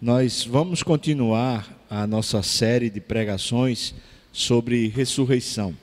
[0.00, 3.94] Nós vamos continuar a nossa série de pregações
[4.30, 5.74] sobre ressurreição.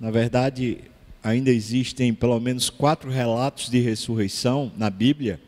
[0.00, 0.78] Na verdade,
[1.22, 5.40] ainda existem pelo menos quatro relatos de ressurreição na Bíblia,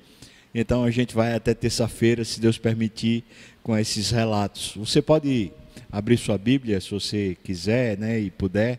[0.54, 3.24] então a gente vai até terça-feira, se Deus permitir,
[3.60, 4.74] com esses relatos.
[4.76, 5.50] Você pode
[5.90, 8.78] abrir sua Bíblia, se você quiser né, e puder,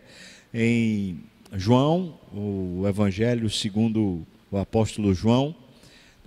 [0.54, 1.20] em
[1.52, 5.54] João, o Evangelho segundo o apóstolo João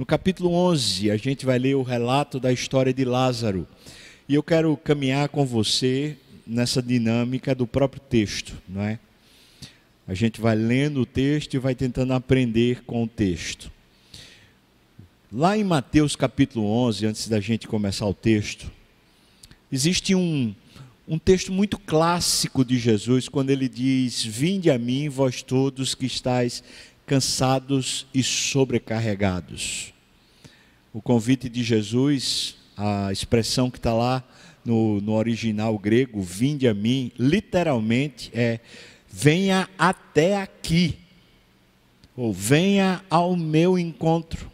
[0.03, 3.65] no capítulo 11, a gente vai ler o relato da história de Lázaro.
[4.27, 8.99] E eu quero caminhar com você nessa dinâmica do próprio texto, não é?
[10.05, 13.71] A gente vai lendo o texto e vai tentando aprender com o texto.
[15.31, 18.69] Lá em Mateus capítulo 11, antes da gente começar o texto,
[19.71, 20.53] existe um,
[21.07, 26.05] um texto muito clássico de Jesus, quando ele diz: Vinde a mim, vós todos que
[26.05, 26.61] estáis
[27.05, 29.92] cansados e sobrecarregados.
[30.93, 34.23] O convite de Jesus, a expressão que está lá
[34.63, 38.59] no, no original grego, vinde a mim, literalmente é
[39.09, 40.99] venha até aqui,
[42.15, 44.51] ou venha ao meu encontro.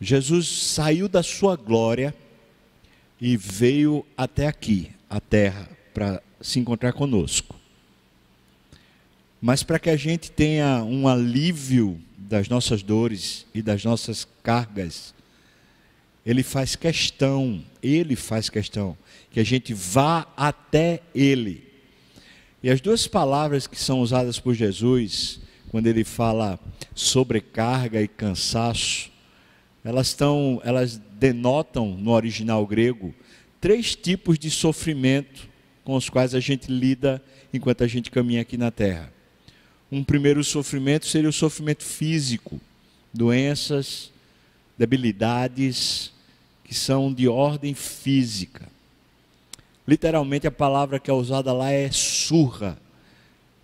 [0.00, 2.14] Jesus saiu da sua glória
[3.20, 7.54] e veio até aqui, a terra, para se encontrar conosco.
[9.42, 15.14] Mas para que a gente tenha um alívio das nossas dores e das nossas cargas,
[16.24, 18.98] ele faz questão, ele faz questão,
[19.30, 21.64] que a gente vá até ele.
[22.62, 26.58] E as duas palavras que são usadas por Jesus, quando ele fala
[26.94, 29.10] sobrecarga e cansaço,
[29.84, 33.14] elas estão, elas denotam no original grego
[33.60, 35.48] três tipos de sofrimento
[35.84, 39.15] com os quais a gente lida enquanto a gente caminha aqui na terra.
[39.90, 42.60] Um primeiro sofrimento seria o sofrimento físico,
[43.14, 44.10] doenças,
[44.76, 46.12] debilidades
[46.64, 48.68] que são de ordem física.
[49.86, 52.76] Literalmente a palavra que é usada lá é surra.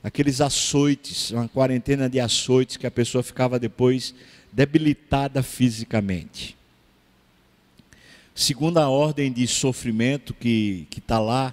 [0.04, 4.14] Aqueles açoites, uma quarentena de açoites que a pessoa ficava depois
[4.52, 6.56] debilitada fisicamente.
[8.32, 11.52] Segunda ordem de sofrimento que está lá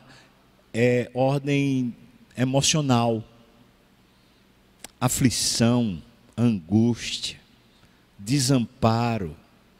[0.71, 1.95] é ordem
[2.37, 3.23] emocional
[4.99, 6.01] aflição,
[6.37, 7.37] angústia,
[8.17, 9.35] desamparo,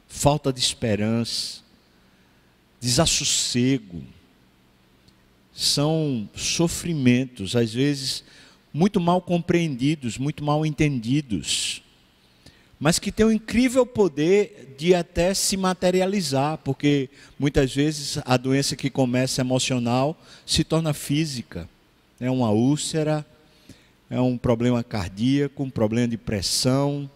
[0.08, 1.62] falta de esperança,
[2.80, 4.04] desassossego.
[5.54, 8.24] São sofrimentos, às vezes,
[8.74, 11.82] muito mal compreendidos, muito mal entendidos,
[12.80, 18.38] mas que têm o um incrível poder de até se materializar, porque muitas vezes a
[18.38, 21.68] doença que começa emocional se torna física.
[22.22, 23.26] É uma úlcera,
[24.10, 27.10] é um problema cardíaco, um problema de pressão.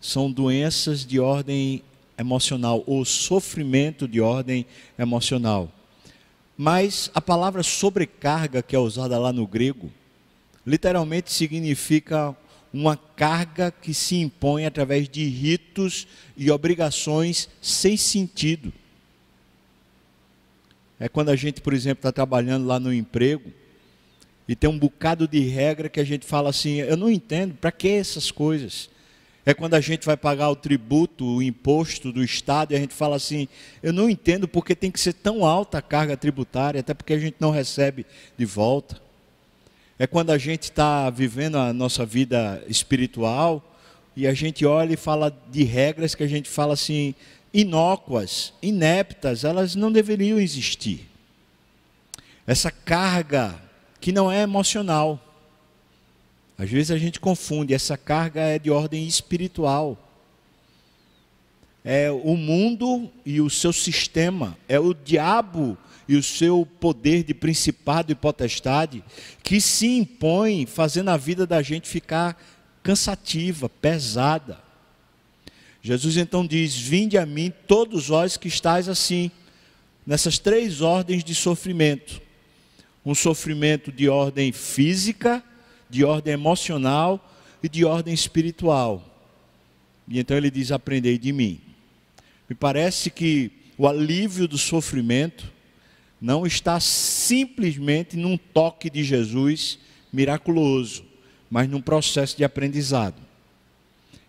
[0.00, 1.82] São doenças de ordem
[2.16, 4.64] emocional ou sofrimento de ordem
[4.98, 5.70] emocional.
[6.56, 9.90] Mas a palavra sobrecarga, que é usada lá no grego,
[10.66, 12.34] literalmente significa
[12.72, 16.06] uma carga que se impõe através de ritos
[16.36, 18.72] e obrigações sem sentido.
[20.98, 23.52] É quando a gente, por exemplo, está trabalhando lá no emprego
[24.46, 27.72] e tem um bocado de regra que a gente fala assim: eu não entendo, para
[27.72, 28.90] que essas coisas?
[29.46, 32.94] É quando a gente vai pagar o tributo, o imposto do Estado, e a gente
[32.94, 33.48] fala assim:
[33.82, 37.18] eu não entendo porque tem que ser tão alta a carga tributária, até porque a
[37.18, 38.06] gente não recebe
[38.36, 39.02] de volta.
[39.98, 43.62] É quando a gente está vivendo a nossa vida espiritual
[44.16, 47.14] e a gente olha e fala de regras que a gente fala assim,
[47.52, 51.08] inócuas, ineptas, elas não deveriam existir.
[52.46, 53.63] Essa carga
[54.04, 55.18] que não é emocional.
[56.58, 59.98] Às vezes a gente confunde, essa carga é de ordem espiritual.
[61.82, 67.32] É o mundo e o seu sistema, é o diabo e o seu poder de
[67.32, 69.02] principado e potestade
[69.42, 72.38] que se impõe fazendo a vida da gente ficar
[72.82, 74.58] cansativa, pesada.
[75.80, 79.30] Jesus então diz: Vinde a mim, todos vós que estáis assim,
[80.06, 82.22] nessas três ordens de sofrimento
[83.04, 85.42] um sofrimento de ordem física,
[85.90, 87.30] de ordem emocional
[87.62, 89.02] e de ordem espiritual.
[90.08, 91.60] E então ele diz: Aprendei de mim.
[92.48, 95.52] Me parece que o alívio do sofrimento
[96.20, 99.78] não está simplesmente num toque de Jesus
[100.12, 101.04] miraculoso,
[101.50, 103.20] mas num processo de aprendizado.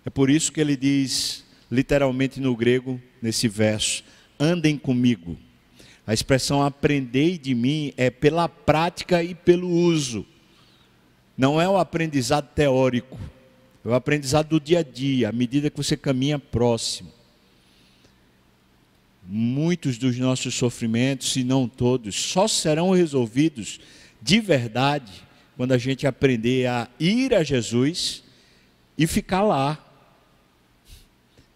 [0.03, 4.03] É por isso que ele diz, literalmente no grego, nesse verso:
[4.39, 5.37] andem comigo.
[6.07, 10.25] A expressão aprendei de mim é pela prática e pelo uso.
[11.37, 13.19] Não é o aprendizado teórico,
[13.83, 17.11] é o aprendizado do dia a dia, à medida que você caminha próximo.
[19.27, 23.79] muitos dos nossos sofrimentos, se não todos, só serão resolvidos
[24.21, 25.11] de verdade
[25.57, 28.23] quando a gente aprender a ir a Jesus
[28.97, 29.83] e ficar lá,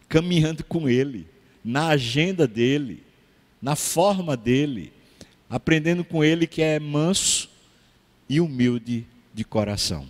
[0.07, 1.27] caminhando com Ele,
[1.63, 3.03] na agenda dele,
[3.61, 4.93] na forma dele,
[5.49, 7.49] aprendendo com Ele que é manso
[8.27, 10.07] e humilde de coração.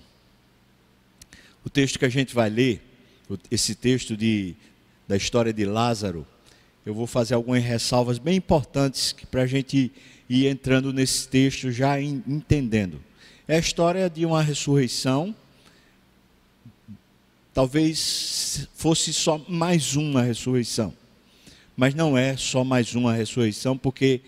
[1.64, 2.82] O texto que a gente vai ler,
[3.50, 4.56] esse texto de,
[5.08, 6.26] da história de Lázaro,
[6.86, 9.92] eu vou fazer algumas ressalvas bem importantes para a gente
[10.30, 13.02] ir entrando nesse texto já entendendo.
[13.48, 15.36] É a história de uma ressurreição.
[17.54, 20.94] Talvez fosse só mais uma ressurreição.
[21.80, 24.20] Mas não é só mais uma ressurreição, porque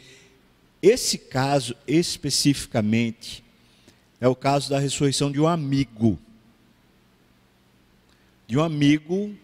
[0.81, 3.43] esse caso especificamente
[4.21, 6.17] é o caso da ressurreição de um amigo.
[8.47, 9.35] De um amigo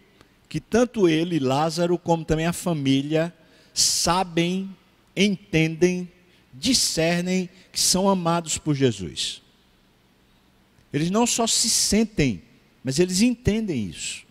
[0.48, 3.30] que tanto ele, Lázaro, como também a família,
[3.74, 4.74] sabem,
[5.14, 6.10] entendem,
[6.54, 9.42] discernem que são amados por Jesus.
[10.94, 12.42] Eles não só se sentem,
[12.82, 14.24] mas eles entendem isso.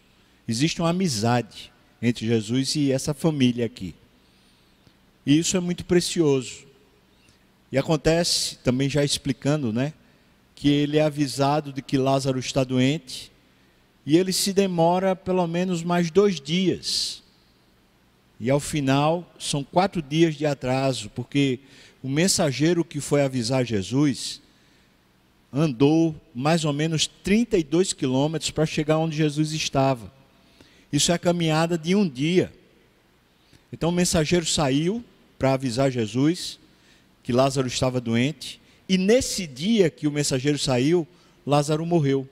[0.47, 1.71] Existe uma amizade
[2.01, 3.95] entre Jesus e essa família aqui.
[5.25, 6.65] E isso é muito precioso.
[7.71, 9.93] E acontece, também já explicando, né,
[10.55, 13.31] que ele é avisado de que Lázaro está doente
[14.05, 17.21] e ele se demora pelo menos mais dois dias.
[18.39, 21.59] E ao final, são quatro dias de atraso, porque
[22.01, 24.41] o mensageiro que foi avisar Jesus
[25.51, 30.11] andou mais ou menos 32 quilômetros para chegar onde Jesus estava.
[30.97, 32.51] Isso é caminhada de um dia.
[33.71, 35.05] Então o mensageiro saiu
[35.37, 36.59] para avisar Jesus
[37.21, 38.59] que Lázaro estava doente,
[38.89, 41.07] e nesse dia que o mensageiro saiu,
[41.45, 42.27] Lázaro morreu.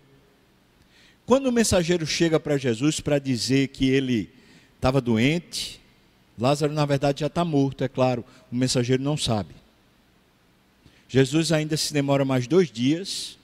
[1.27, 4.31] Quando o mensageiro chega para Jesus para dizer que ele
[4.75, 5.79] estava doente,
[6.39, 9.53] Lázaro na verdade já está morto, é claro, o mensageiro não sabe.
[11.07, 13.38] Jesus ainda se demora mais dois dias,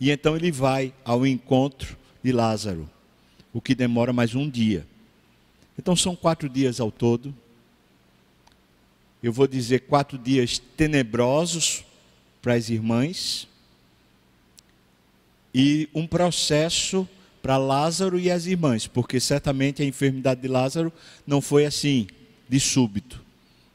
[0.00, 2.90] e então ele vai ao encontro de Lázaro,
[3.52, 4.86] o que demora mais um dia.
[5.78, 7.34] Então são quatro dias ao todo.
[9.22, 11.84] Eu vou dizer quatro dias tenebrosos
[12.40, 13.46] para as irmãs,
[15.54, 17.08] e um processo
[17.42, 20.92] para Lázaro e as irmãs, porque certamente a enfermidade de Lázaro
[21.26, 22.06] não foi assim,
[22.48, 23.22] de súbito.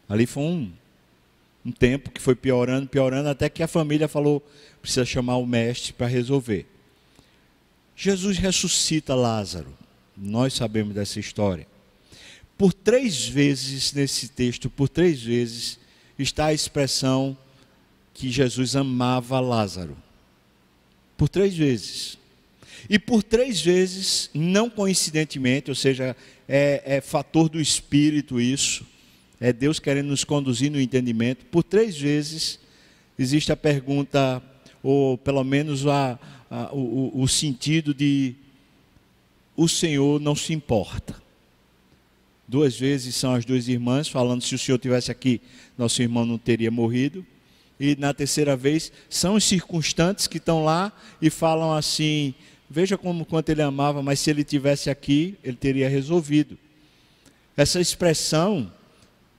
[0.08, 0.72] Ali foi um,
[1.66, 4.42] um tempo que foi piorando, piorando, até que a família falou:
[4.82, 6.66] precisa chamar o mestre para resolver.
[7.96, 9.76] Jesus ressuscita Lázaro,
[10.16, 11.68] nós sabemos dessa história.
[12.58, 15.80] Por três vezes nesse texto, por três vezes,
[16.18, 17.38] está a expressão
[18.14, 19.98] que Jesus amava Lázaro
[21.18, 22.18] por três vezes.
[22.90, 26.16] E por três vezes, não coincidentemente, ou seja,
[26.48, 28.86] é, é fator do Espírito isso,
[29.40, 32.60] é Deus querendo nos conduzir no entendimento, por três vezes
[33.18, 34.42] existe a pergunta,
[34.84, 36.20] ou pelo menos a,
[36.50, 38.36] a, o, o sentido de
[39.56, 41.16] o Senhor não se importa.
[42.48, 45.42] Duas vezes são as duas irmãs falando: se o Senhor tivesse aqui,
[45.78, 47.26] nosso irmão não teria morrido
[47.80, 52.34] e na terceira vez são os circunstantes que estão lá e falam assim:
[52.70, 56.58] veja como quanto ele amava, mas se ele tivesse aqui, ele teria resolvido.
[57.58, 58.72] Essa expressão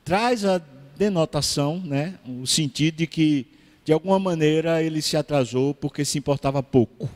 [0.05, 0.61] traz a
[0.97, 3.47] denotação, né, o sentido de que
[3.87, 7.09] de alguma maneira ele se atrasou porque se importava pouco.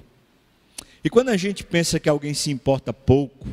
[1.02, 3.48] E quando a gente pensa que alguém se importa pouco,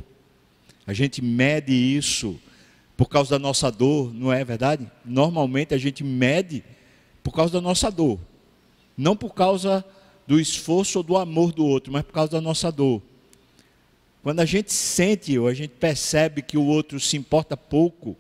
[0.86, 2.40] a gente mede isso
[2.96, 4.88] por causa da nossa dor, não é verdade?
[5.04, 6.64] Normalmente a gente mede
[7.24, 8.20] por causa da nossa dor.
[8.96, 9.84] Não por causa
[10.28, 13.02] do esforço ou do amor do outro, mas por causa da nossa dor.
[14.22, 18.16] Quando a gente sente ou a gente percebe que o outro se importa pouco,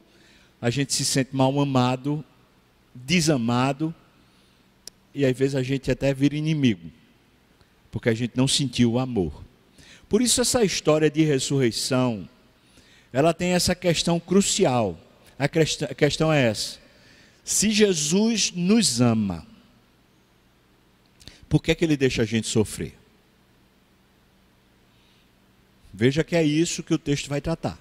[0.59, 2.25] a gente se sente mal amado,
[2.95, 3.93] desamado,
[5.17, 6.91] e às vezes a gente até vira inimigo,
[7.91, 9.43] porque a gente não sentiu o amor.
[10.07, 12.29] Por isso essa história de ressurreição,
[13.11, 14.95] ela tem essa questão crucial.
[15.39, 16.77] A questão é essa:
[17.43, 19.43] se Jesus nos ama,
[21.49, 22.93] por que, é que ele deixa a gente sofrer?
[25.91, 27.79] Veja que é isso que o texto vai tratar.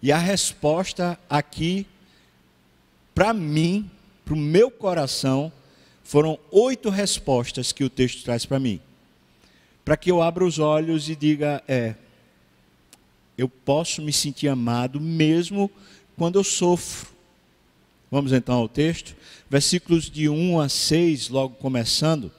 [0.00, 1.86] E a resposta aqui,
[3.14, 3.90] para mim,
[4.24, 5.52] para o meu coração,
[6.12, 8.78] foram oito respostas que o texto traz para mim.
[9.82, 11.94] Para que eu abra os olhos e diga: é,
[13.38, 15.70] eu posso me sentir amado mesmo
[16.14, 17.08] quando eu sofro.
[18.10, 19.16] Vamos então ao texto.
[19.48, 22.30] Versículos de 1 a 6, logo começando,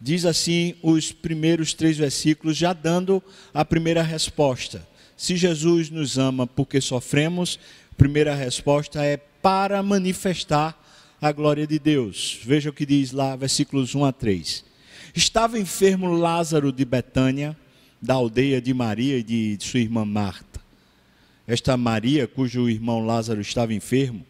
[0.00, 3.22] diz assim os primeiros três versículos, já dando
[3.52, 4.88] a primeira resposta.
[5.14, 7.60] se Jesus nos ama porque sofremos,
[7.98, 10.79] primeira resposta é para manifestar
[11.20, 12.40] a glória de Deus.
[12.42, 14.64] Veja o que diz lá, versículos 1 a 3.
[15.14, 17.56] Estava enfermo Lázaro de Betânia,
[18.00, 20.60] da aldeia de Maria e de sua irmã Marta.
[21.46, 24.24] Esta Maria, cujo irmão Lázaro estava enfermo,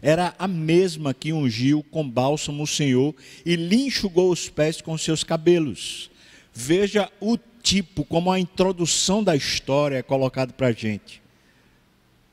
[0.00, 3.14] era a mesma que ungiu com bálsamo o Senhor
[3.46, 6.10] e lhe enxugou os pés com seus cabelos.
[6.52, 11.22] Veja o tipo, como a introdução da história é colocado para a gente.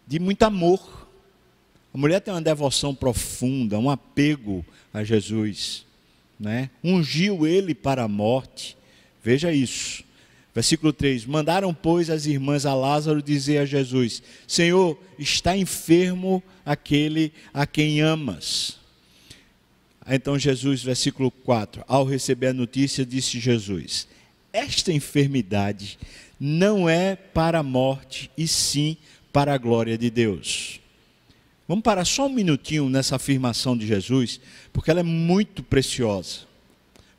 [0.07, 0.98] De muito amor.
[1.93, 5.85] A mulher tem uma devoção profunda, um apego a Jesus.
[6.39, 6.69] Né?
[6.83, 8.77] Ungiu ele para a morte.
[9.23, 10.03] Veja isso.
[10.53, 17.31] Versículo 3: Mandaram, pois, as irmãs a Lázaro dizer a Jesus: Senhor, está enfermo aquele
[17.53, 18.77] a quem amas.
[20.07, 24.07] Então Jesus, versículo 4: Ao receber a notícia, disse Jesus:
[24.51, 25.99] Esta enfermidade
[26.39, 28.97] não é para a morte, e sim
[29.31, 30.79] para a glória de Deus.
[31.69, 34.41] Vamos parar só um minutinho nessa afirmação de Jesus,
[34.73, 36.39] porque ela é muito preciosa.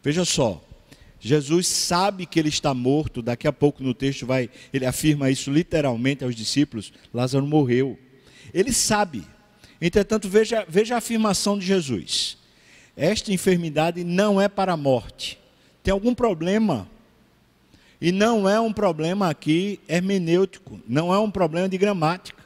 [0.02, 0.60] Veja só,
[1.20, 5.52] Jesus sabe que ele está morto, daqui a pouco no texto vai, ele afirma isso
[5.52, 7.96] literalmente aos discípulos, Lázaro morreu.
[8.52, 9.22] Ele sabe.
[9.80, 12.36] Entretanto, veja, veja a afirmação de Jesus.
[12.96, 15.38] Esta enfermidade não é para a morte.
[15.80, 16.90] Tem algum problema?
[18.00, 22.39] E não é um problema aqui hermenêutico, não é um problema de gramática.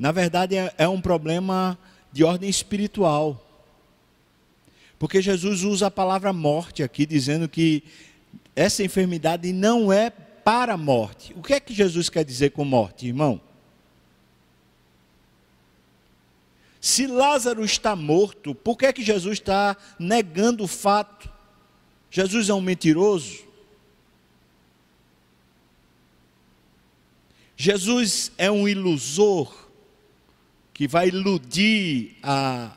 [0.00, 1.78] Na verdade, é, é um problema
[2.10, 3.38] de ordem espiritual.
[4.98, 7.84] Porque Jesus usa a palavra morte aqui, dizendo que
[8.56, 11.34] essa enfermidade não é para a morte.
[11.34, 13.38] O que é que Jesus quer dizer com morte, irmão?
[16.80, 21.30] Se Lázaro está morto, por que é que Jesus está negando o fato?
[22.10, 23.44] Jesus é um mentiroso?
[27.54, 29.60] Jesus é um ilusor
[30.80, 32.74] que vai iludir a,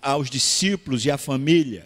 [0.00, 1.84] aos discípulos e à família.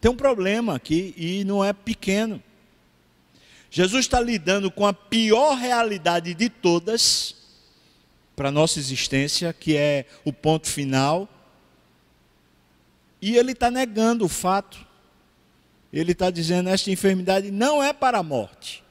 [0.00, 2.42] Tem um problema aqui e não é pequeno.
[3.70, 7.36] Jesus está lidando com a pior realidade de todas
[8.34, 11.28] para a nossa existência, que é o ponto final,
[13.20, 14.84] e ele está negando o fato.
[15.92, 18.81] Ele está dizendo: esta enfermidade não é para a morte.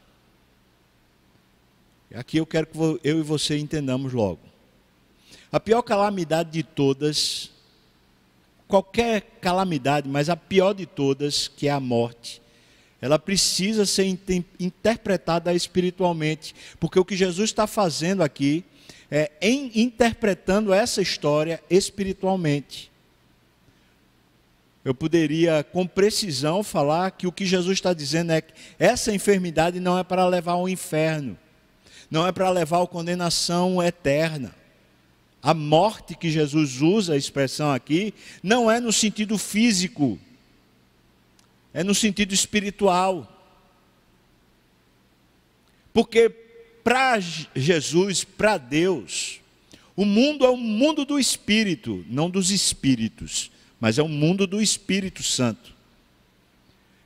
[2.13, 4.39] Aqui eu quero que eu e você entendamos logo.
[5.51, 7.51] A pior calamidade de todas,
[8.67, 12.41] qualquer calamidade, mas a pior de todas, que é a morte,
[13.01, 14.05] ela precisa ser
[14.59, 18.63] interpretada espiritualmente, porque o que Jesus está fazendo aqui
[19.09, 22.91] é em interpretando essa história espiritualmente.
[24.85, 29.79] Eu poderia com precisão falar que o que Jesus está dizendo é que essa enfermidade
[29.79, 31.37] não é para levar ao inferno,
[32.11, 34.53] não é para levar à condenação eterna.
[35.41, 38.13] A morte que Jesus usa a expressão aqui
[38.43, 40.19] não é no sentido físico,
[41.73, 43.27] é no sentido espiritual.
[45.93, 46.29] Porque
[46.83, 47.17] para
[47.55, 49.39] Jesus, para Deus,
[49.95, 54.61] o mundo é o mundo do espírito, não dos espíritos, mas é o mundo do
[54.61, 55.73] Espírito Santo.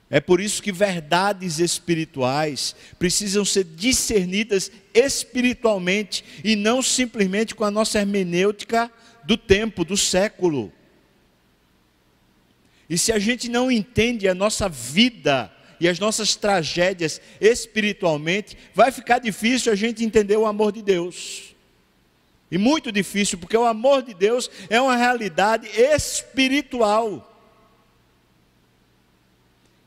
[0.10, 7.72] É por isso que verdades espirituais precisam ser discernidas espiritualmente e não simplesmente com a
[7.72, 8.92] nossa hermenêutica
[9.24, 10.72] do tempo, do século.
[12.88, 18.92] E se a gente não entende a nossa vida e as nossas tragédias espiritualmente, vai
[18.92, 21.56] ficar difícil a gente entender o amor de Deus.
[22.52, 27.35] E muito difícil, porque o amor de Deus é uma realidade espiritual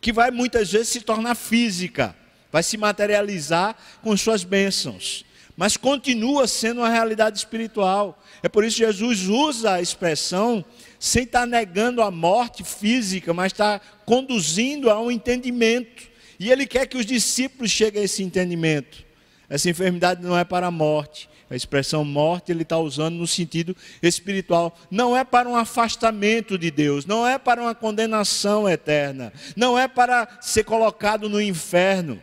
[0.01, 2.15] que vai muitas vezes se tornar física,
[2.51, 5.25] vai se materializar com suas bênçãos,
[5.57, 8.23] mas continua sendo uma realidade espiritual.
[8.43, 10.65] É por isso que Jesus usa a expressão
[11.01, 16.09] sem estar negando a morte física, mas está conduzindo a um entendimento.
[16.39, 19.05] E ele quer que os discípulos cheguem a esse entendimento.
[19.49, 23.75] Essa enfermidade não é para a morte, a expressão morte ele está usando no sentido
[24.03, 24.79] espiritual.
[24.91, 29.89] Não é para um afastamento de Deus, não é para uma condenação eterna, não é
[29.89, 32.21] para ser colocado no inferno.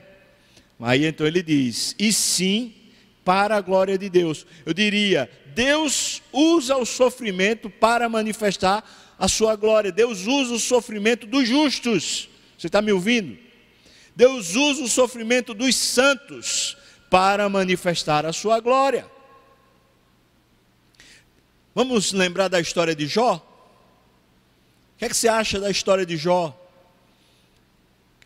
[0.79, 2.73] Aí então ele diz: e sim
[3.23, 4.45] para a glória de Deus.
[4.65, 8.83] Eu diria: Deus usa o sofrimento para manifestar
[9.17, 9.91] a sua glória.
[9.91, 12.29] Deus usa o sofrimento dos justos.
[12.57, 13.37] Você está me ouvindo?
[14.15, 16.77] Deus usa o sofrimento dos santos
[17.09, 19.14] para manifestar a sua glória.
[21.75, 23.35] Vamos lembrar da história de Jó?
[23.35, 26.57] O que, é que você acha da história de Jó?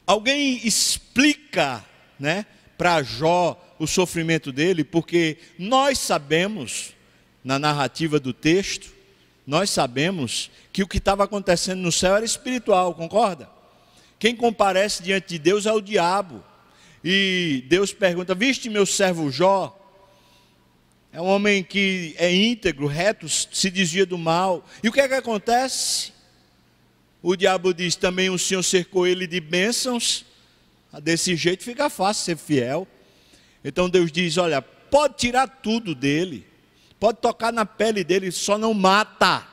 [0.09, 1.85] alguém explica,
[2.19, 2.43] né,
[2.75, 6.95] para Jó o sofrimento dele, porque nós sabemos,
[7.43, 8.91] na narrativa do texto,
[9.45, 13.47] nós sabemos que o que estava acontecendo no céu era espiritual, concorda?
[14.17, 16.43] Quem comparece diante de Deus é o diabo.
[17.03, 19.78] E Deus pergunta: Viste meu servo Jó?
[21.11, 24.63] É um homem que é íntegro, reto, se desvia do mal.
[24.83, 26.13] E o que é que acontece?
[27.21, 30.25] O diabo diz também: O Senhor cercou ele de bênçãos.
[31.01, 32.87] Desse jeito fica fácil ser fiel.
[33.63, 36.45] Então Deus diz: Olha, pode tirar tudo dele,
[36.99, 39.47] pode tocar na pele dele, só não mata.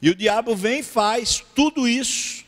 [0.00, 2.44] E o diabo vem e faz tudo isso.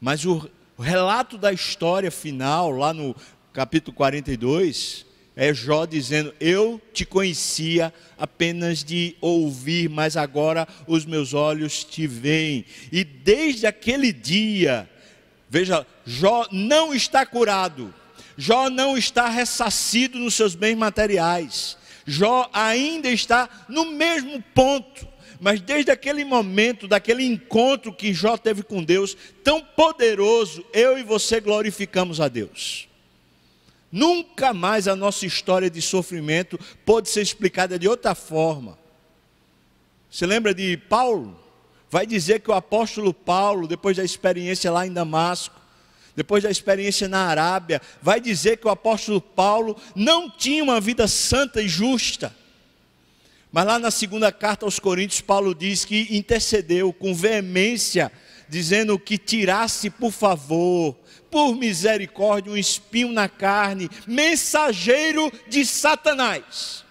[0.00, 3.14] Mas o, o relato da história final, lá no
[3.56, 11.32] capítulo 42, é Jó dizendo: Eu te conhecia apenas de ouvir, mas agora os meus
[11.32, 12.66] olhos te veem.
[12.92, 14.86] E desde aquele dia,
[15.48, 17.94] veja, Jó não está curado,
[18.36, 25.60] Jó não está ressarcido nos seus bens materiais, Jó ainda está no mesmo ponto mas
[25.60, 31.40] desde aquele momento, daquele encontro que Jó teve com Deus, tão poderoso, eu e você
[31.40, 32.88] glorificamos a Deus.
[33.96, 38.78] Nunca mais a nossa história de sofrimento pode ser explicada de outra forma.
[40.10, 41.34] Você lembra de Paulo?
[41.90, 45.58] Vai dizer que o apóstolo Paulo, depois da experiência lá em Damasco,
[46.14, 51.08] depois da experiência na Arábia, vai dizer que o apóstolo Paulo não tinha uma vida
[51.08, 52.34] santa e justa
[53.56, 58.12] mas lá na segunda carta aos Coríntios, Paulo diz que intercedeu com veemência,
[58.46, 60.94] dizendo que tirasse, por favor,
[61.30, 66.84] por misericórdia, um espinho na carne, mensageiro de Satanás.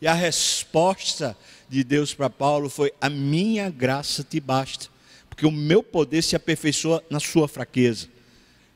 [0.00, 1.36] E a resposta
[1.68, 4.88] de Deus para Paulo foi: A minha graça te basta,
[5.28, 8.08] porque o meu poder se aperfeiçoa na sua fraqueza.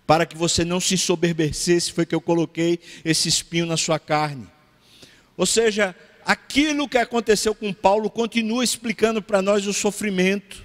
[0.07, 4.47] Para que você não se ensoberbecesse, foi que eu coloquei esse espinho na sua carne.
[5.37, 10.64] Ou seja, aquilo que aconteceu com Paulo continua explicando para nós o sofrimento.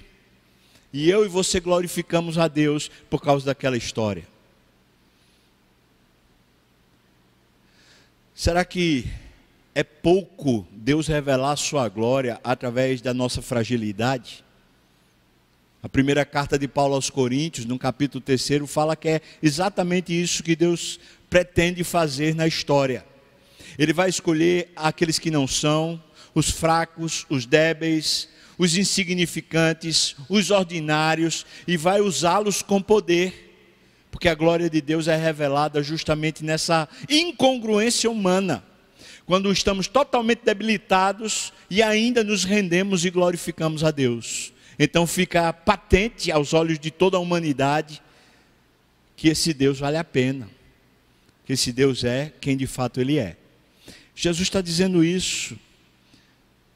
[0.92, 4.26] E eu e você glorificamos a Deus por causa daquela história.
[8.34, 9.06] Será que
[9.74, 14.44] é pouco Deus revelar sua glória através da nossa fragilidade?
[15.82, 20.42] A primeira carta de Paulo aos Coríntios, no capítulo 3, fala que é exatamente isso
[20.42, 20.98] que Deus
[21.30, 23.06] pretende fazer na história.
[23.78, 26.02] Ele vai escolher aqueles que não são,
[26.34, 28.28] os fracos, os débeis,
[28.60, 33.56] os insignificantes, os ordinários, e vai usá-los com poder,
[34.10, 38.62] porque a glória de Deus é revelada justamente nessa incongruência humana,
[39.24, 44.52] quando estamos totalmente debilitados e ainda nos rendemos e glorificamos a Deus.
[44.78, 48.02] Então fica patente aos olhos de toda a humanidade
[49.16, 50.50] que esse Deus vale a pena,
[51.46, 53.38] que esse Deus é quem de fato Ele é.
[54.14, 55.58] Jesus está dizendo isso.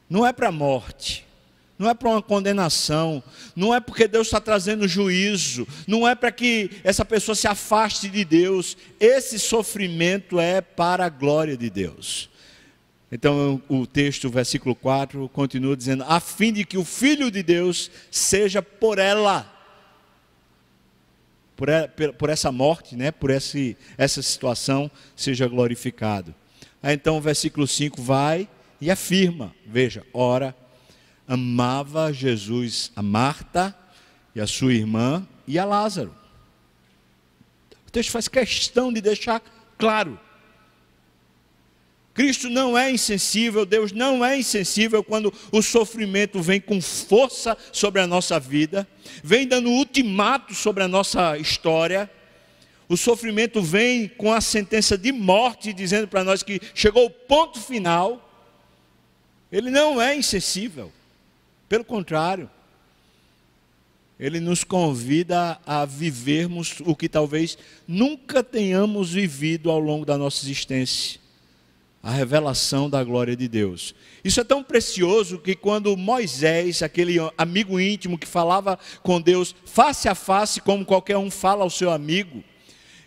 [0.09, 1.27] Não é para a morte,
[1.78, 3.22] não é para uma condenação,
[3.54, 8.08] não é porque Deus está trazendo juízo, não é para que essa pessoa se afaste
[8.08, 8.76] de Deus.
[9.00, 12.30] Esse sofrimento é para a glória de Deus.
[13.10, 17.90] Então o texto, versículo 4, continua dizendo: a fim de que o Filho de Deus
[18.10, 19.52] seja por ela,
[21.56, 21.68] por,
[22.18, 26.34] por essa morte, né, por esse, essa situação, seja glorificado.
[26.82, 28.48] Aí então o versículo 5 vai
[28.80, 30.54] e afirma: veja, ora,
[31.26, 33.76] amava Jesus a Marta
[34.34, 36.14] e a sua irmã e a Lázaro.
[37.87, 39.42] O texto faz questão de deixar
[39.78, 40.18] claro.
[42.12, 48.00] Cristo não é insensível, Deus não é insensível quando o sofrimento vem com força sobre
[48.00, 48.87] a nossa vida,
[49.22, 52.08] vem dando ultimato sobre a nossa história
[52.88, 57.60] o sofrimento vem com a sentença de morte, dizendo para nós que chegou o ponto
[57.60, 58.20] final.
[59.50, 60.92] Ele não é insensível,
[61.68, 62.50] pelo contrário,
[64.18, 70.44] ele nos convida a vivermos o que talvez nunca tenhamos vivido ao longo da nossa
[70.44, 71.24] existência
[72.05, 73.94] a revelação da glória de Deus.
[74.22, 80.07] Isso é tão precioso que quando Moisés, aquele amigo íntimo que falava com Deus face
[80.07, 82.44] a face, como qualquer um fala ao seu amigo,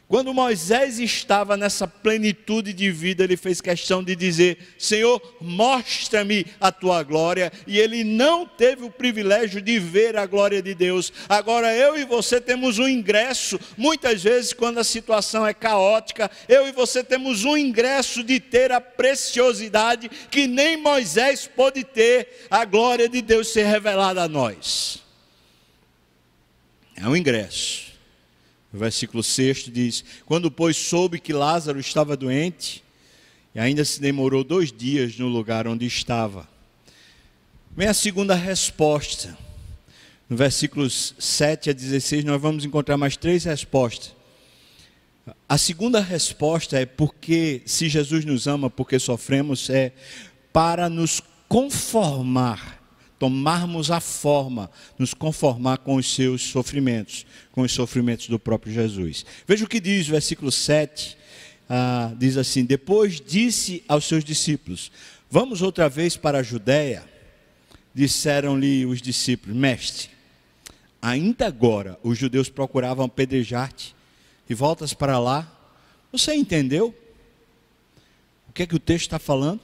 [0.07, 6.71] Quando Moisés estava nessa plenitude de vida, ele fez questão de dizer: Senhor, mostra-me a
[6.71, 7.51] tua glória.
[7.67, 11.11] E ele não teve o privilégio de ver a glória de Deus.
[11.27, 16.65] Agora eu e você temos um ingresso, muitas vezes, quando a situação é caótica, eu
[16.65, 22.63] e você temos um ingresso de ter a preciosidade que nem Moisés pôde ter, a
[22.63, 25.03] glória de Deus ser revelada a nós.
[26.95, 27.86] É um ingresso.
[28.77, 32.83] Versículo 6 diz: Quando, pois, soube que Lázaro estava doente,
[33.53, 36.47] e ainda se demorou dois dias no lugar onde estava.
[37.75, 39.37] Vem a segunda resposta.
[40.29, 44.13] No versículos 7 a 16, nós vamos encontrar mais três respostas.
[45.47, 49.93] A segunda resposta é porque, se Jesus nos ama, porque sofremos, é
[50.51, 52.76] para nos conformar
[53.19, 59.25] tomarmos a forma, nos conformar com os seus sofrimentos, com os sofrimentos do próprio Jesus.
[59.47, 61.17] Veja o que diz o versículo 7,
[61.69, 64.91] ah, diz assim: Depois disse aos seus discípulos:
[65.29, 67.03] Vamos outra vez para a Judéia.
[67.93, 70.09] Disseram-lhe os discípulos: Mestre,
[71.01, 73.95] ainda agora os judeus procuravam apedrejar-te
[74.49, 75.51] e voltas para lá.
[76.11, 76.95] Você entendeu?
[78.47, 79.61] O que é que o texto está falando?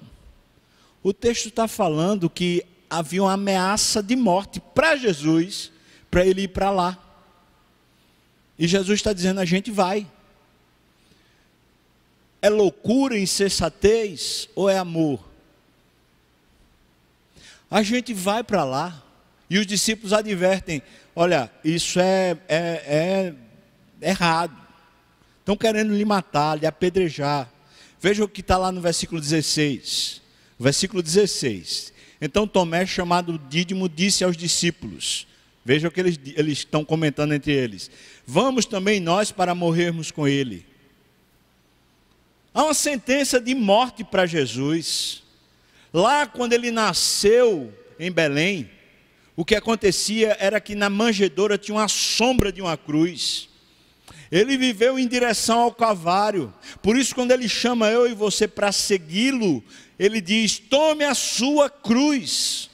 [1.02, 2.66] O texto está falando que
[2.98, 5.72] havia uma ameaça de morte para Jesus,
[6.12, 6.98] para ele ir para lá.
[8.58, 10.08] E Jesus está dizendo: a gente vai.
[12.42, 15.20] É loucura, insensatez ou é amor?
[17.72, 19.02] A gente vai para lá.
[19.50, 20.82] E os discípulos advertem:
[21.16, 23.34] olha, isso é, é,
[24.02, 24.56] é errado.
[25.40, 27.52] Estão querendo lhe matar, lhe apedrejar.
[28.00, 30.22] Veja o que está lá no versículo 16.
[30.60, 31.93] versículo 16.
[32.26, 35.28] Então Tomé, chamado Dídimo, disse aos discípulos:
[35.66, 37.92] Veja o que eles, eles estão comentando entre eles:
[38.26, 40.66] Vamos também nós para morrermos com ele.
[42.54, 45.22] Há uma sentença de morte para Jesus.
[45.92, 48.70] Lá, quando ele nasceu em Belém,
[49.36, 53.50] o que acontecia era que na manjedoura tinha uma sombra de uma cruz.
[54.34, 56.52] Ele viveu em direção ao Calvário.
[56.82, 59.64] Por isso, quando ele chama eu e você para segui-lo,
[60.00, 62.68] ele diz: tome a sua cruz.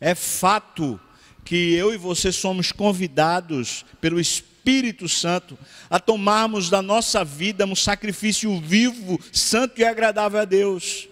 [0.00, 1.00] É fato
[1.44, 5.58] que eu e você somos convidados pelo Espírito Santo
[5.90, 11.08] a tomarmos da nossa vida um sacrifício vivo, santo e agradável a Deus.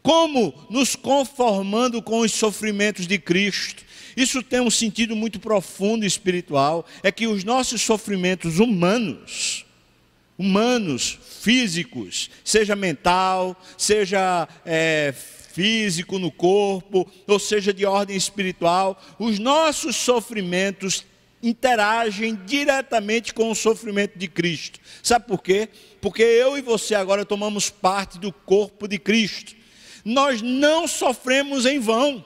[0.00, 0.54] Como?
[0.70, 3.83] Nos conformando com os sofrimentos de Cristo.
[4.16, 9.64] Isso tem um sentido muito profundo espiritual, é que os nossos sofrimentos humanos,
[10.38, 15.14] humanos, físicos, seja mental, seja é,
[15.52, 21.04] físico no corpo, ou seja de ordem espiritual, os nossos sofrimentos
[21.42, 24.80] interagem diretamente com o sofrimento de Cristo.
[25.02, 25.68] Sabe por quê?
[26.00, 29.54] Porque eu e você agora tomamos parte do corpo de Cristo.
[30.04, 32.24] Nós não sofremos em vão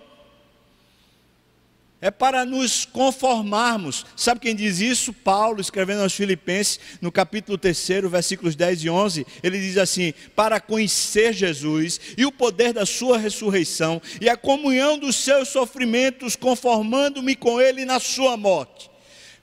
[2.01, 4.07] é para nos conformarmos.
[4.17, 5.13] Sabe quem diz isso?
[5.13, 10.61] Paulo, escrevendo aos Filipenses, no capítulo 3, versículos 10 e 11, ele diz assim: Para
[10.61, 17.35] conhecer Jesus e o poder da Sua ressurreição e a comunhão dos seus sofrimentos, conformando-me
[17.35, 18.89] com Ele na Sua morte.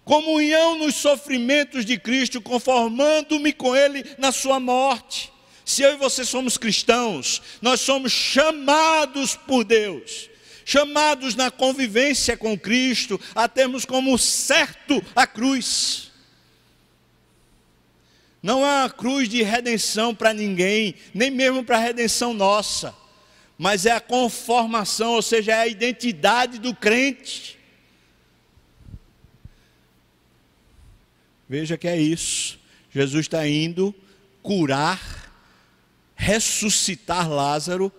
[0.06, 5.34] Comunhão nos sofrimentos de Cristo, conformando-me com Ele na Sua morte.
[5.66, 10.30] Se eu e você somos cristãos, nós somos chamados por Deus
[10.66, 16.12] chamados na convivência com Cristo a termos como certo a cruz.
[18.42, 22.94] Não uma cruz de redenção para ninguém, nem mesmo para a redenção nossa,
[23.58, 27.58] mas é a conformação, ou seja, é a identidade do crente.
[31.48, 32.60] Veja que é isso.
[32.92, 33.94] Jesus está indo
[34.42, 35.32] curar,
[36.16, 37.92] ressuscitar Lázaro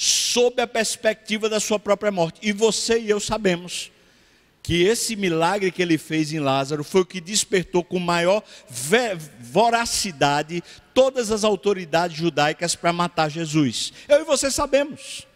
[0.00, 2.38] sob a perspectiva da sua própria morte.
[2.40, 3.90] E você e eu sabemos
[4.62, 8.44] que esse milagre que ele fez em Lázaro foi o que despertou com maior
[9.40, 10.62] voracidade
[10.94, 13.92] todas as autoridades judaicas para matar Jesus.
[14.08, 15.26] Eu e você sabemos.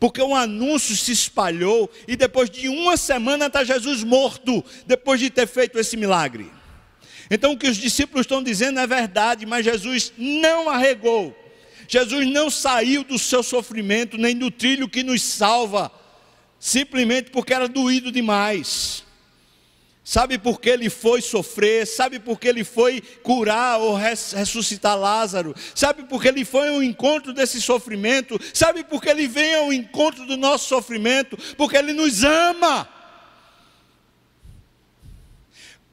[0.00, 5.30] Porque o anúncio se espalhou e depois de uma semana está Jesus morto, depois de
[5.30, 6.50] ter feito esse milagre.
[7.30, 11.36] Então o que os discípulos estão dizendo é verdade, mas Jesus não arregou.
[11.88, 15.90] Jesus não saiu do seu sofrimento, nem do trilho que nos salva,
[16.60, 19.02] simplesmente porque era doído demais.
[20.04, 21.86] Sabe por que ele foi sofrer?
[21.86, 25.54] Sabe por que ele foi curar ou ressuscitar Lázaro?
[25.74, 28.38] Sabe por que ele foi ao encontro desse sofrimento?
[28.54, 31.36] Sabe por que ele vem ao encontro do nosso sofrimento?
[31.56, 32.88] Porque ele nos ama.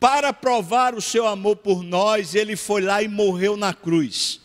[0.05, 4.39] para provar o seu amor por nós, ele foi lá e morreu na cruz.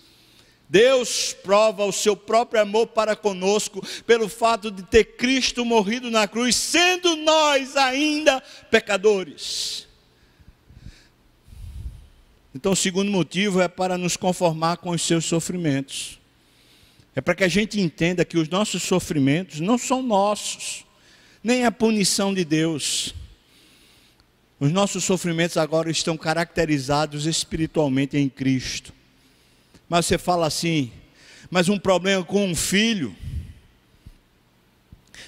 [0.71, 6.29] Deus prova o seu próprio amor para conosco pelo fato de ter Cristo morrido na
[6.29, 9.89] cruz, sendo nós ainda pecadores.
[12.55, 16.21] Então, o segundo motivo é para nos conformar com os seus sofrimentos.
[17.17, 20.87] É para que a gente entenda que os nossos sofrimentos não são nossos,
[21.43, 23.13] nem a punição de Deus.
[24.61, 29.00] Os nossos sofrimentos agora estão caracterizados espiritualmente em Cristo.
[29.91, 30.93] Mas você fala assim,
[31.51, 33.13] mas um problema com um filho,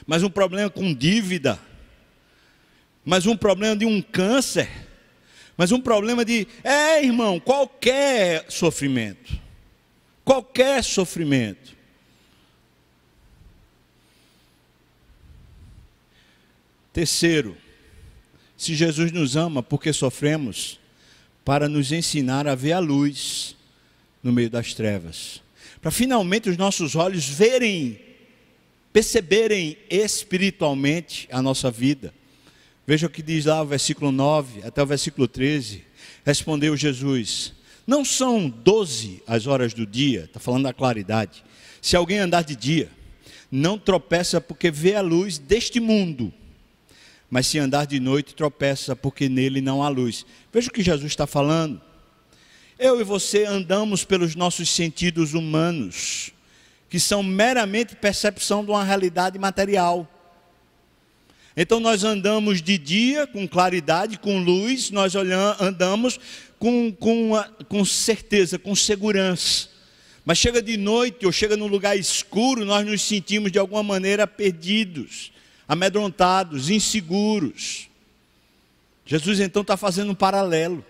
[0.07, 1.59] mas um problema com dívida,
[3.05, 4.71] mas um problema de um câncer,
[5.57, 9.37] mas um problema de, é irmão, qualquer sofrimento,
[10.25, 11.77] qualquer sofrimento.
[16.93, 17.57] Terceiro,
[18.57, 20.79] se Jesus nos ama, porque sofremos?
[21.45, 23.57] Para nos ensinar a ver a luz
[24.23, 25.43] no meio das trevas.
[25.81, 27.99] Para finalmente os nossos olhos verem,
[28.93, 32.15] perceberem espiritualmente a nossa vida.
[32.87, 35.85] Veja o que diz lá o versículo 9 até o versículo 13.
[36.25, 37.53] Respondeu Jesus:
[37.87, 41.45] Não são doze as horas do dia, está falando da claridade.
[41.81, 42.91] Se alguém andar de dia,
[43.51, 46.33] não tropeça porque vê a luz deste mundo
[47.33, 50.27] mas se andar de noite, tropeça, porque nele não há luz.
[50.53, 51.81] Veja o que Jesus está falando.
[52.83, 56.33] Eu e você andamos pelos nossos sentidos humanos,
[56.91, 60.05] que são meramente percepção de uma realidade material.
[61.57, 66.19] Então nós andamos de dia com claridade, com luz, nós olhamos, andamos
[66.59, 67.31] com, com,
[67.69, 69.69] com certeza, com segurança.
[70.25, 74.27] Mas chega de noite ou chega num lugar escuro, nós nos sentimos de alguma maneira
[74.27, 75.31] perdidos
[75.69, 77.89] amedrontados, inseguros.
[79.07, 80.85] Jesus então está fazendo um paralelo.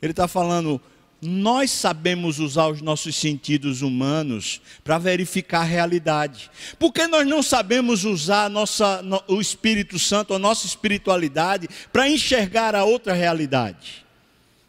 [0.00, 0.80] Ele está falando,
[1.20, 6.50] nós sabemos usar os nossos sentidos humanos para verificar a realidade.
[6.78, 12.74] Por que nós não sabemos usar nossa, o Espírito Santo, a nossa espiritualidade, para enxergar
[12.74, 14.04] a outra realidade?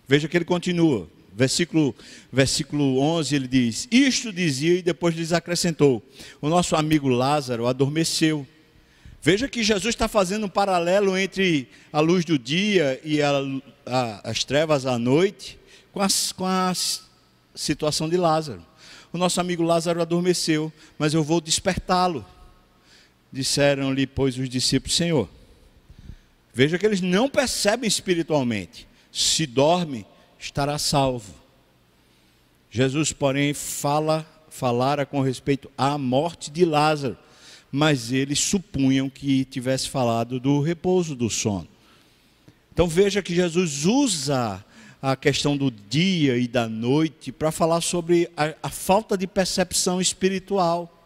[0.07, 1.93] Veja que ele continua versículo,
[2.31, 6.01] versículo 11, ele diz: Isto dizia e depois lhes acrescentou:
[6.41, 8.47] O nosso amigo Lázaro adormeceu.
[9.25, 13.31] Veja que Jesus está fazendo um paralelo entre a luz do dia e a,
[13.83, 15.57] a, as trevas à noite
[15.91, 15.99] com,
[16.37, 16.71] com a
[17.55, 18.63] situação de Lázaro.
[19.11, 22.23] O nosso amigo Lázaro adormeceu, mas eu vou despertá-lo.
[23.31, 25.27] Disseram-lhe, pois, os discípulos: Senhor,
[26.53, 28.87] veja que eles não percebem espiritualmente.
[29.11, 30.05] Se dorme,
[30.37, 31.33] estará salvo.
[32.69, 37.17] Jesus, porém, fala, falara com respeito à morte de Lázaro,
[37.75, 41.67] mas eles supunham que tivesse falado do repouso do sono.
[42.73, 44.63] Então veja que Jesus usa
[45.01, 49.99] a questão do dia e da noite para falar sobre a, a falta de percepção
[49.99, 51.05] espiritual.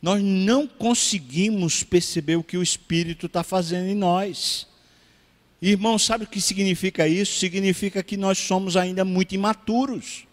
[0.00, 4.68] Nós não conseguimos perceber o que o Espírito está fazendo em nós.
[5.60, 7.40] Irmão, sabe o que significa isso?
[7.40, 10.28] Significa que nós somos ainda muito imaturos.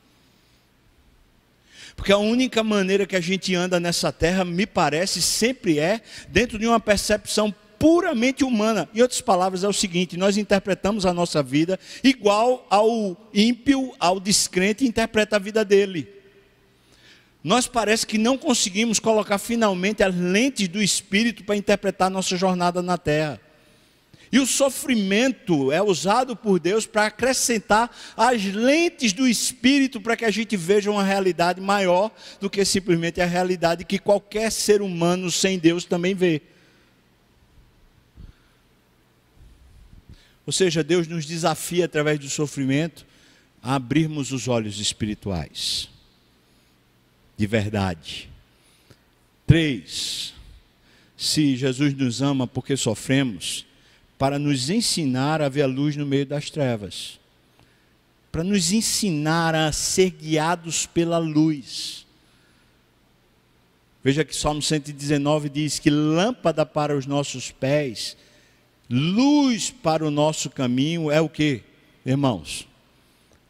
[1.99, 6.57] Porque a única maneira que a gente anda nessa terra, me parece, sempre é dentro
[6.57, 8.87] de uma percepção puramente humana.
[8.95, 14.17] Em outras palavras, é o seguinte: nós interpretamos a nossa vida igual ao ímpio, ao
[14.17, 16.07] descrente interpreta a vida dele.
[17.43, 22.81] Nós parece que não conseguimos colocar finalmente as lentes do espírito para interpretar nossa jornada
[22.81, 23.41] na terra.
[24.31, 30.25] E o sofrimento é usado por Deus para acrescentar as lentes do espírito para que
[30.25, 35.31] a gente veja uma realidade maior do que simplesmente a realidade que qualquer ser humano
[35.31, 36.43] sem Deus também vê.
[40.45, 43.05] Ou seja, Deus nos desafia através do sofrimento
[43.61, 45.89] a abrirmos os olhos espirituais.
[47.35, 48.29] De verdade.
[49.45, 50.33] Três,
[51.17, 53.65] se Jesus nos ama porque sofremos,
[54.19, 57.17] para nos ensinar a ver a luz no meio das trevas,
[58.29, 62.05] para nos ensinar a ser guiados pela luz.
[64.03, 68.17] Veja que Salmo 119 diz que lâmpada para os nossos pés,
[68.89, 71.63] luz para o nosso caminho é o que,
[72.05, 72.67] irmãos?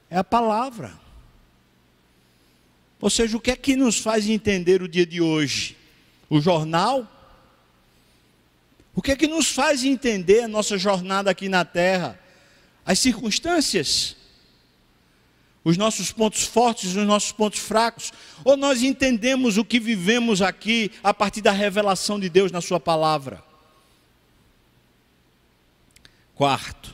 [0.08, 0.94] É a palavra.
[3.02, 5.76] Ou seja, o que é que nos faz entender o dia de hoje?
[6.30, 7.08] O jornal?
[9.00, 12.20] O que é que nos faz entender a nossa jornada aqui na terra?
[12.86, 14.18] As circunstâncias,
[15.64, 18.12] os nossos pontos fortes, os nossos pontos fracos,
[18.44, 22.78] ou nós entendemos o que vivemos aqui a partir da revelação de Deus na Sua
[22.78, 23.42] palavra?
[26.36, 26.94] Quarto,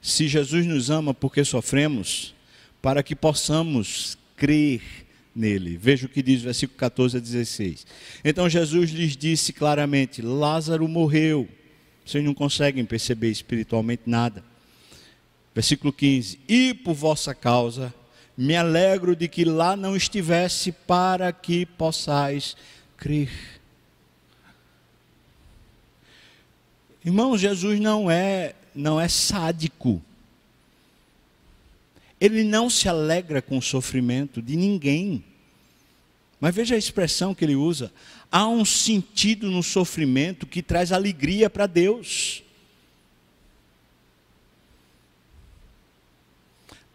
[0.00, 2.34] se Jesus nos ama porque sofremos,
[2.80, 5.05] para que possamos crer
[5.36, 5.76] nele.
[5.76, 7.86] Veja o que diz o versículo 14 a 16.
[8.24, 11.48] Então Jesus lhes disse claramente: Lázaro morreu.
[12.04, 14.42] Vocês não conseguem perceber espiritualmente nada.
[15.54, 17.92] Versículo 15: E por vossa causa
[18.36, 22.56] me alegro de que lá não estivesse, para que possais
[22.96, 23.30] crer.
[27.04, 30.02] Irmãos, Jesus não é não é sádico.
[32.20, 35.24] Ele não se alegra com o sofrimento de ninguém.
[36.40, 37.92] Mas veja a expressão que ele usa.
[38.30, 42.42] Há um sentido no sofrimento que traz alegria para Deus.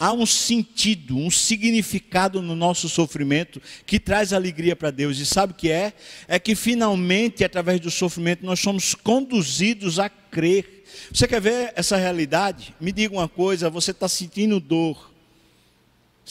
[0.01, 5.19] há um sentido, um significado no nosso sofrimento que traz alegria para Deus.
[5.19, 5.93] E sabe o que é?
[6.27, 10.85] É que finalmente, através do sofrimento, nós somos conduzidos a crer.
[11.13, 12.73] Você quer ver essa realidade?
[12.81, 15.10] Me diga uma coisa: você está sentindo dor.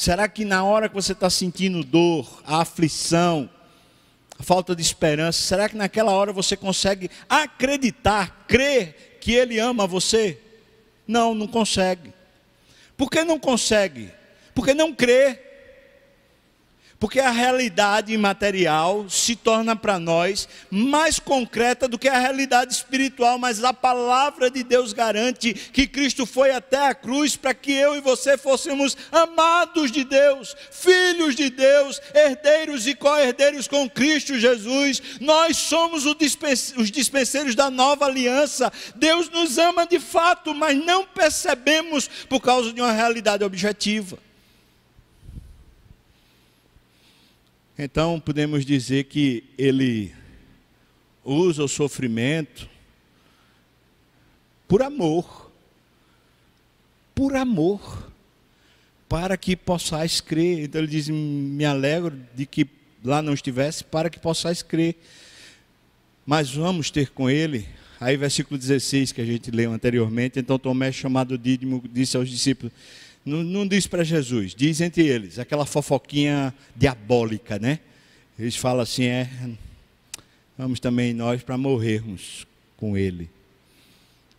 [0.01, 3.51] Será que na hora que você está sentindo dor, a aflição,
[4.39, 9.87] a falta de esperança, será que naquela hora você consegue acreditar, crer que Ele ama
[9.87, 10.41] você?
[11.07, 12.15] Não, não consegue.
[12.97, 14.11] Por que não consegue?
[14.55, 15.39] Porque não crê.
[17.01, 23.39] Porque a realidade material se torna para nós mais concreta do que a realidade espiritual,
[23.39, 27.97] mas a palavra de Deus garante que Cristo foi até a cruz para que eu
[27.97, 35.01] e você fôssemos amados de Deus, filhos de Deus, herdeiros e co-herdeiros com Cristo Jesus.
[35.23, 38.71] Nós somos os dispenseiros da nova aliança.
[38.95, 44.19] Deus nos ama de fato, mas não percebemos por causa de uma realidade objetiva.
[47.83, 50.13] Então, podemos dizer que ele
[51.25, 52.69] usa o sofrimento
[54.69, 55.51] por amor.
[57.15, 58.13] Por amor.
[59.09, 60.65] Para que possais crer.
[60.65, 62.69] Então, ele diz: Me alegro de que
[63.03, 64.97] lá não estivesse, para que possais crer.
[66.27, 67.67] Mas vamos ter com ele.
[67.99, 70.39] Aí, versículo 16 que a gente leu anteriormente.
[70.39, 72.75] Então, Tomé, chamado Dídimo, disse aos discípulos:
[73.25, 77.81] não, não diz para Jesus, diz entre eles, aquela fofoquinha diabólica, né?
[78.39, 79.31] Eles falam assim: é,
[80.57, 83.29] vamos também nós para morrermos com ele.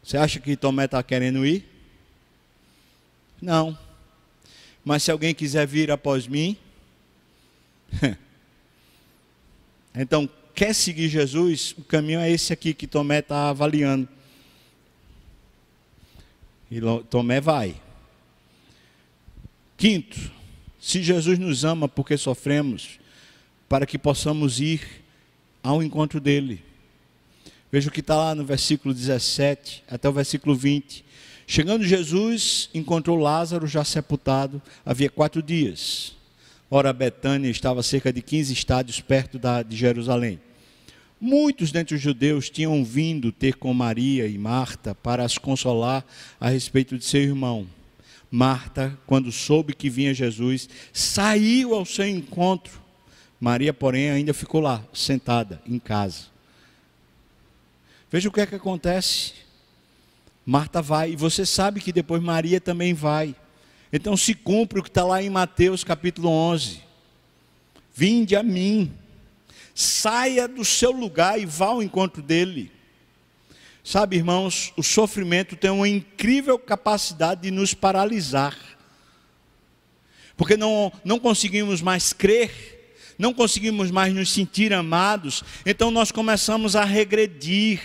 [0.03, 1.63] Você acha que Tomé está querendo ir?
[3.39, 3.77] Não.
[4.83, 6.57] Mas se alguém quiser vir após mim,
[9.93, 14.09] então quer seguir Jesus, o caminho é esse aqui que Tomé está avaliando.
[16.71, 17.75] E Tomé vai.
[19.81, 20.31] Quinto,
[20.79, 22.99] se Jesus nos ama porque sofremos,
[23.67, 24.79] para que possamos ir
[25.63, 26.63] ao encontro dele.
[27.71, 31.03] Veja o que está lá no versículo 17 até o versículo 20.
[31.47, 36.15] Chegando Jesus, encontrou Lázaro já sepultado, havia quatro dias.
[36.69, 40.39] Ora, Betânia estava cerca de 15 estádios perto da, de Jerusalém.
[41.19, 46.05] Muitos dentre os judeus tinham vindo ter com Maria e Marta para as consolar
[46.39, 47.67] a respeito de seu irmão.
[48.31, 52.79] Marta, quando soube que vinha Jesus, saiu ao seu encontro.
[53.37, 56.27] Maria, porém, ainda ficou lá, sentada em casa.
[58.09, 59.33] Veja o que é que acontece.
[60.45, 63.35] Marta vai, e você sabe que depois Maria também vai.
[63.91, 66.81] Então se cumpre o que está lá em Mateus capítulo 11.
[67.93, 68.93] Vinde a mim,
[69.75, 72.71] saia do seu lugar e vá ao encontro dele.
[73.83, 78.55] Sabe, irmãos, o sofrimento tem uma incrível capacidade de nos paralisar.
[80.37, 86.75] Porque não, não conseguimos mais crer, não conseguimos mais nos sentir amados, então nós começamos
[86.75, 87.81] a regredir,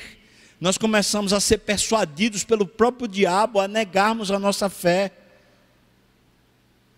[0.61, 5.12] nós começamos a ser persuadidos pelo próprio diabo a negarmos a nossa fé.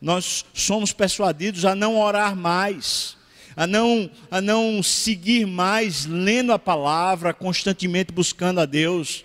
[0.01, 3.18] Nós somos persuadidos a não orar mais
[3.59, 9.25] a não, a não seguir mais lendo a palavra, constantemente buscando a Deus.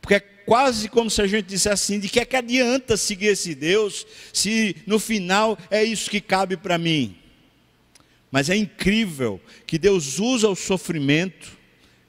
[0.00, 3.28] Porque é quase como se a gente dissesse assim: de que é que adianta seguir
[3.28, 7.14] esse Deus, se no final é isso que cabe para mim?
[8.32, 11.56] Mas é incrível que Deus usa o sofrimento,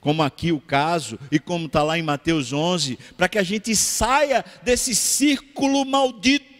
[0.01, 3.75] como aqui o caso, e como está lá em Mateus 11, para que a gente
[3.75, 6.52] saia desse círculo maldito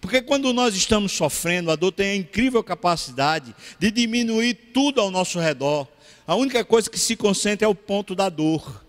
[0.00, 5.10] porque quando nós estamos sofrendo, a dor tem a incrível capacidade de diminuir tudo ao
[5.10, 5.88] nosso redor.
[6.26, 8.82] A única coisa que se concentra é o ponto da dor.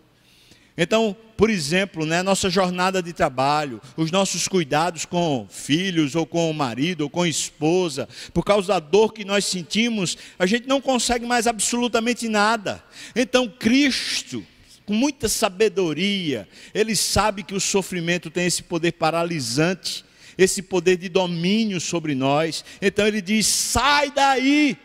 [0.77, 6.49] Então, por exemplo, né, nossa jornada de trabalho, os nossos cuidados com filhos, ou com
[6.49, 10.67] o marido, ou com a esposa, por causa da dor que nós sentimos, a gente
[10.67, 12.83] não consegue mais absolutamente nada.
[13.15, 14.43] Então, Cristo,
[14.85, 20.03] com muita sabedoria, ele sabe que o sofrimento tem esse poder paralisante,
[20.37, 22.63] esse poder de domínio sobre nós.
[22.81, 24.77] Então ele diz: sai daí,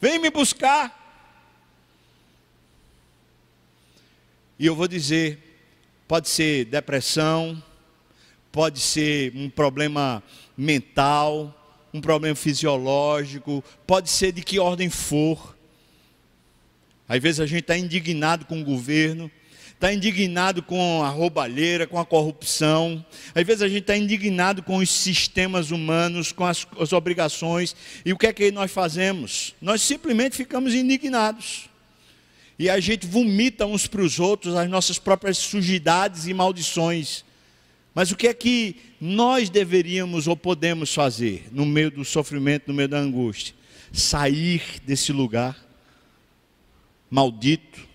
[0.00, 1.04] vem me buscar.
[4.58, 5.38] E eu vou dizer:
[6.08, 7.62] pode ser depressão,
[8.50, 10.22] pode ser um problema
[10.56, 11.52] mental,
[11.92, 15.56] um problema fisiológico, pode ser de que ordem for.
[17.08, 19.30] Às vezes a gente está indignado com o governo,
[19.76, 23.04] está indignado com a roubalheira, com a corrupção.
[23.34, 27.76] Às vezes a gente está indignado com os sistemas humanos, com as, as, obrigações.
[28.04, 29.54] E o que é que nós fazemos?
[29.60, 31.68] Nós simplesmente ficamos indignados.
[32.58, 37.22] E a gente vomita uns para os outros as nossas próprias sujidades e maldições.
[37.94, 42.74] Mas o que é que nós deveríamos ou podemos fazer no meio do sofrimento, no
[42.74, 43.54] meio da angústia?
[43.92, 45.54] Sair desse lugar
[47.10, 47.85] maldito,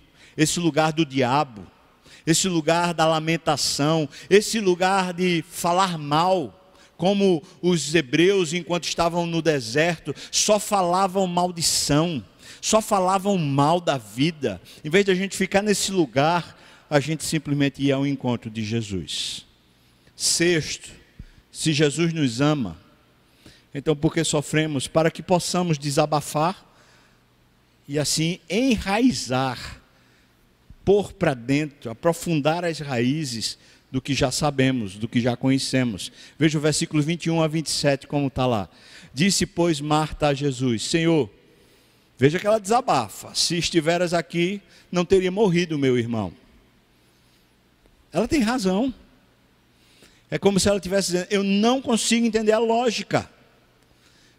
[0.41, 1.65] esse lugar do diabo,
[2.25, 6.57] esse lugar da lamentação, esse lugar de falar mal,
[6.97, 12.23] como os hebreus, enquanto estavam no deserto, só falavam maldição,
[12.59, 14.61] só falavam mal da vida.
[14.83, 16.57] Em vez de a gente ficar nesse lugar,
[16.89, 19.45] a gente simplesmente ia ao encontro de Jesus.
[20.15, 20.91] Sexto,
[21.51, 22.77] se Jesus nos ama,
[23.73, 24.87] então por que sofremos?
[24.87, 26.65] Para que possamos desabafar
[27.87, 29.80] e assim enraizar,
[30.83, 33.57] pôr para dentro, aprofundar as raízes
[33.91, 36.11] do que já sabemos, do que já conhecemos.
[36.39, 38.69] Veja o versículo 21 a 27, como está lá.
[39.13, 41.29] Disse, pois, Marta a Jesus: Senhor,
[42.17, 43.35] veja que ela desabafa.
[43.35, 44.61] Se estiveras aqui,
[44.91, 46.33] não teria morrido meu irmão.
[48.13, 48.93] Ela tem razão.
[50.29, 53.29] É como se ela estivesse dizendo: Eu não consigo entender a lógica.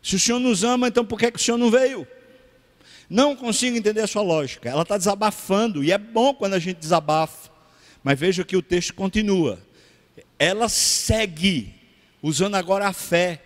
[0.02, 2.06] Se o Senhor nos ama, então por que, que o Senhor não veio?
[3.12, 4.70] Não consigo entender a sua lógica.
[4.70, 7.50] Ela está desabafando, e é bom quando a gente desabafa.
[8.02, 9.60] Mas veja que o texto continua.
[10.38, 11.74] Ela segue,
[12.22, 13.42] usando agora a fé.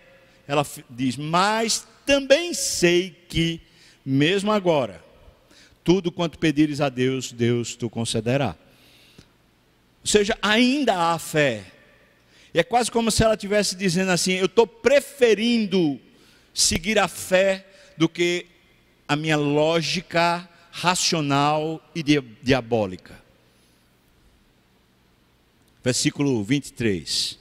[0.47, 3.61] Ela diz: Mas também sei que,
[4.05, 5.05] mesmo agora,
[5.83, 8.55] tudo quanto pedires a Deus, Deus te concederá.
[10.01, 11.65] Ou seja, ainda há fé.
[12.55, 16.01] E é quase como se ela estivesse dizendo assim: Eu estou preferindo
[16.55, 17.67] seguir a fé
[17.99, 18.47] do que
[19.09, 23.19] a minha lógica racional e diabólica.
[25.83, 27.39] Versículo 23.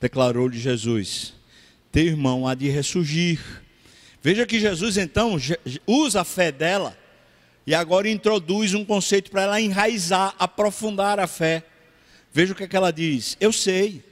[0.00, 1.34] Declarou-lhe Jesus:
[1.92, 3.40] Teu irmão há de ressurgir.
[4.22, 5.36] Veja que Jesus então
[5.86, 6.98] usa a fé dela
[7.66, 11.64] e agora introduz um conceito para ela enraizar, aprofundar a fé.
[12.32, 14.02] Veja o que, é que ela diz: Eu sei,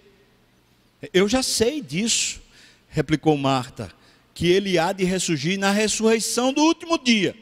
[1.12, 2.40] eu já sei disso,
[2.88, 4.01] replicou Marta
[4.34, 7.34] que ele há de ressurgir na ressurreição do último dia.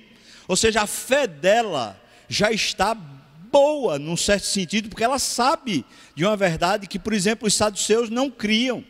[0.48, 5.84] Ou seja, a fé dela já está boa, num certo sentido, porque ela sabe
[6.14, 8.84] de uma verdade que, por exemplo, os saduceus não criam.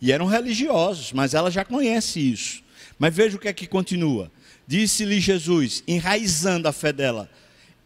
[0.00, 2.62] E eram religiosos, mas ela já conhece isso.
[2.98, 4.30] Mas veja o que é que continua.
[4.66, 7.28] Disse-lhe Jesus, enraizando a fé dela: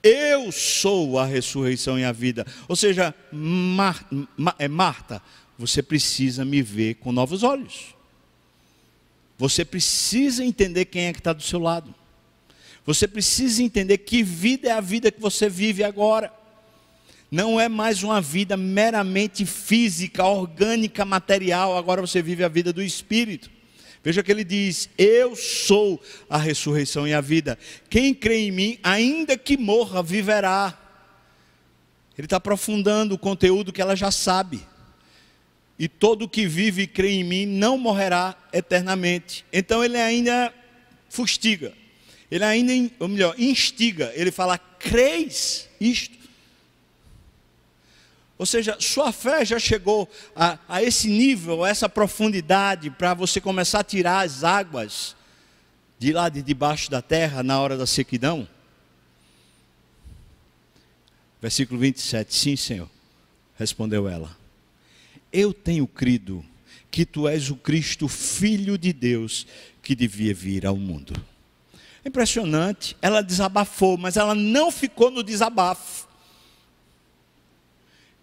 [0.03, 2.47] Eu sou a ressurreição e a vida.
[2.69, 4.07] Ou seja, Mar,
[4.59, 5.23] é Marta,
[5.57, 7.95] você precisa me ver com novos olhos.
[9.43, 11.93] Você precisa entender quem é que está do seu lado.
[12.87, 16.33] Você precisa entender que vida é a vida que você vive agora.
[17.29, 21.77] Não é mais uma vida meramente física, orgânica, material.
[21.77, 23.51] Agora você vive a vida do Espírito.
[24.01, 27.59] Veja que ele diz: Eu sou a ressurreição e a vida.
[27.91, 30.79] Quem crê em mim, ainda que morra, viverá.
[32.17, 34.65] Ele está aprofundando o conteúdo que ela já sabe
[35.83, 39.45] e todo que vive e crê em mim não morrerá eternamente.
[39.53, 40.55] Então ele ainda
[41.09, 41.73] fustiga,
[42.31, 46.17] ele ainda, ou melhor, instiga, ele fala: creis isto?
[48.39, 53.41] Ou seja, sua fé já chegou a, a esse nível, a essa profundidade, para você
[53.41, 55.17] começar a tirar as águas
[55.99, 58.47] de lá de debaixo da terra na hora da sequidão?
[61.41, 62.89] Versículo 27, sim, Senhor,
[63.59, 64.42] respondeu ela
[65.33, 66.45] eu tenho crido
[66.91, 69.47] que tu és o Cristo, filho de Deus,
[69.83, 71.15] que devia vir ao mundo.
[72.05, 76.07] Impressionante, ela desabafou, mas ela não ficou no desabafo.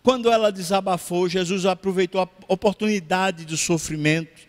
[0.03, 4.47] Quando ela desabafou, Jesus aproveitou a oportunidade do sofrimento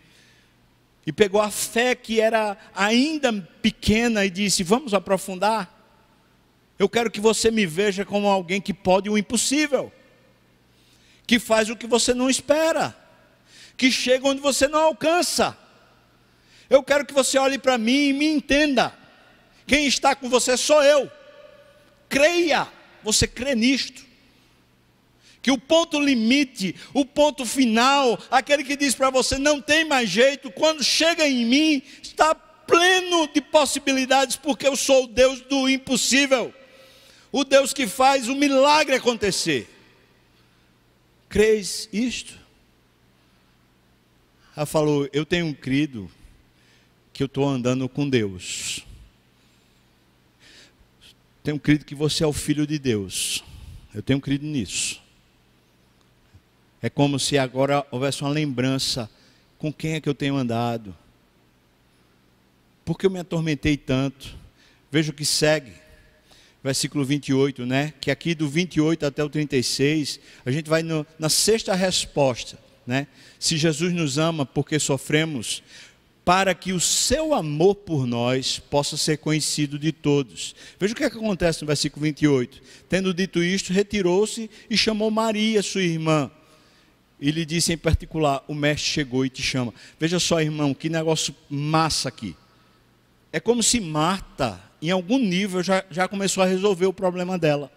[1.06, 3.32] e pegou a fé que era ainda
[3.62, 5.78] pequena e disse: Vamos aprofundar.
[6.78, 9.92] Eu quero que você me veja como alguém que pode o impossível
[11.30, 12.92] que faz o que você não espera,
[13.76, 15.56] que chega onde você não alcança.
[16.68, 18.92] Eu quero que você olhe para mim e me entenda.
[19.64, 21.08] Quem está com você sou eu.
[22.08, 22.66] Creia,
[23.04, 24.04] Você crê nisto?
[25.40, 30.10] Que o ponto limite, o ponto final, aquele que diz para você não tem mais
[30.10, 35.68] jeito, quando chega em mim, está pleno de possibilidades, porque eu sou o Deus do
[35.68, 36.52] impossível,
[37.30, 39.79] o Deus que faz o milagre acontecer.
[41.30, 42.36] Crês isto?
[44.56, 46.10] Ela falou: Eu tenho crido
[47.12, 48.84] que eu estou andando com Deus.
[51.42, 53.44] Tenho crido que você é o filho de Deus.
[53.94, 55.00] Eu tenho crido nisso.
[56.82, 59.08] É como se agora houvesse uma lembrança:
[59.56, 60.96] com quem é que eu tenho andado?
[62.84, 64.36] Por que eu me atormentei tanto?
[64.90, 65.79] Veja o que segue.
[66.62, 67.94] Versículo 28, né?
[68.00, 73.06] Que aqui do 28 até o 36, a gente vai no, na sexta resposta, né?
[73.38, 75.62] Se Jesus nos ama porque sofremos,
[76.24, 80.54] para que o seu amor por nós possa ser conhecido de todos.
[80.78, 82.62] Veja o que, é que acontece no versículo 28.
[82.88, 86.30] Tendo dito isto, retirou-se e chamou Maria, sua irmã.
[87.20, 89.74] E lhe disse em particular: O mestre chegou e te chama.
[89.98, 92.36] Veja só, irmão, que negócio massa aqui.
[93.32, 97.70] É como se Marta, em algum nível, já, já começou a resolver o problema dela.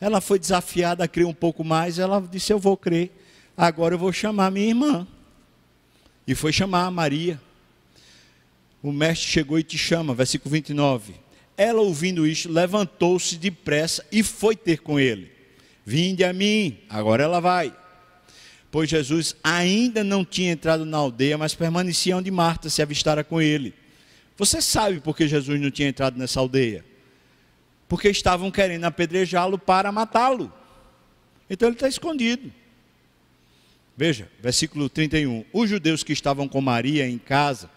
[0.00, 3.10] Ela foi desafiada a crer um pouco mais, ela disse: Eu vou crer,
[3.56, 5.06] agora eu vou chamar minha irmã.
[6.26, 7.40] E foi chamar a Maria.
[8.82, 11.14] O mestre chegou e te chama, versículo 29.
[11.56, 15.30] Ela, ouvindo isto, levantou-se depressa e foi ter com ele.
[15.86, 17.72] Vinde a mim, agora ela vai
[18.74, 23.40] pois Jesus ainda não tinha entrado na aldeia, mas permanecia onde Marta se avistara com
[23.40, 23.72] ele.
[24.36, 26.84] Você sabe por que Jesus não tinha entrado nessa aldeia?
[27.88, 30.52] Porque estavam querendo apedrejá-lo para matá-lo.
[31.48, 32.52] Então ele está escondido.
[33.96, 35.44] Veja, versículo 31.
[35.52, 37.70] Os judeus que estavam com Maria em casa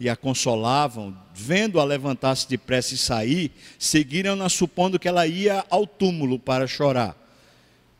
[0.00, 6.38] e a consolavam, vendo-a levantar-se depressa e sair, seguiram-na supondo que ela ia ao túmulo
[6.38, 7.16] para chorar.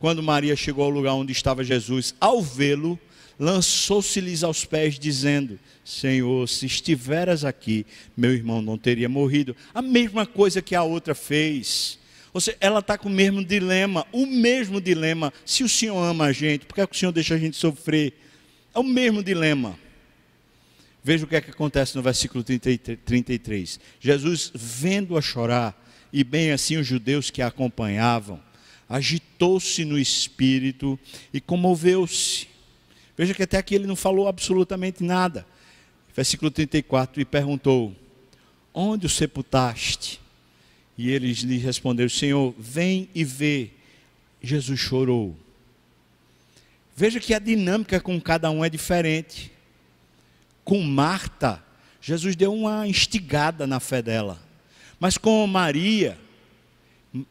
[0.00, 2.98] Quando Maria chegou ao lugar onde estava Jesus, ao vê-lo,
[3.42, 7.84] lançou-se-lhes aos pés, dizendo: Senhor, se estiveras aqui,
[8.16, 9.56] meu irmão não teria morrido.
[9.74, 11.98] A mesma coisa que a outra fez.
[12.32, 15.32] Ou seja, ela está com o mesmo dilema, o mesmo dilema.
[15.44, 17.56] Se o Senhor ama a gente, por que, é que o Senhor deixa a gente
[17.56, 18.14] sofrer?
[18.72, 19.76] É o mesmo dilema.
[21.02, 23.80] Veja o que é que acontece no versículo 33.
[24.00, 25.76] Jesus, vendo-a chorar,
[26.12, 28.40] e bem assim os judeus que a acompanhavam,
[28.88, 30.98] agitou-se no espírito
[31.34, 32.51] e comoveu-se.
[33.16, 35.46] Veja que até aqui ele não falou absolutamente nada.
[36.14, 37.94] Versículo 34: E perguntou:
[38.72, 40.20] Onde o sepultaste?
[40.96, 43.70] E eles lhe responderam: Senhor, vem e vê.
[44.42, 45.36] Jesus chorou.
[46.96, 49.52] Veja que a dinâmica com cada um é diferente.
[50.64, 51.62] Com Marta,
[52.00, 54.40] Jesus deu uma instigada na fé dela.
[54.98, 56.18] Mas com Maria,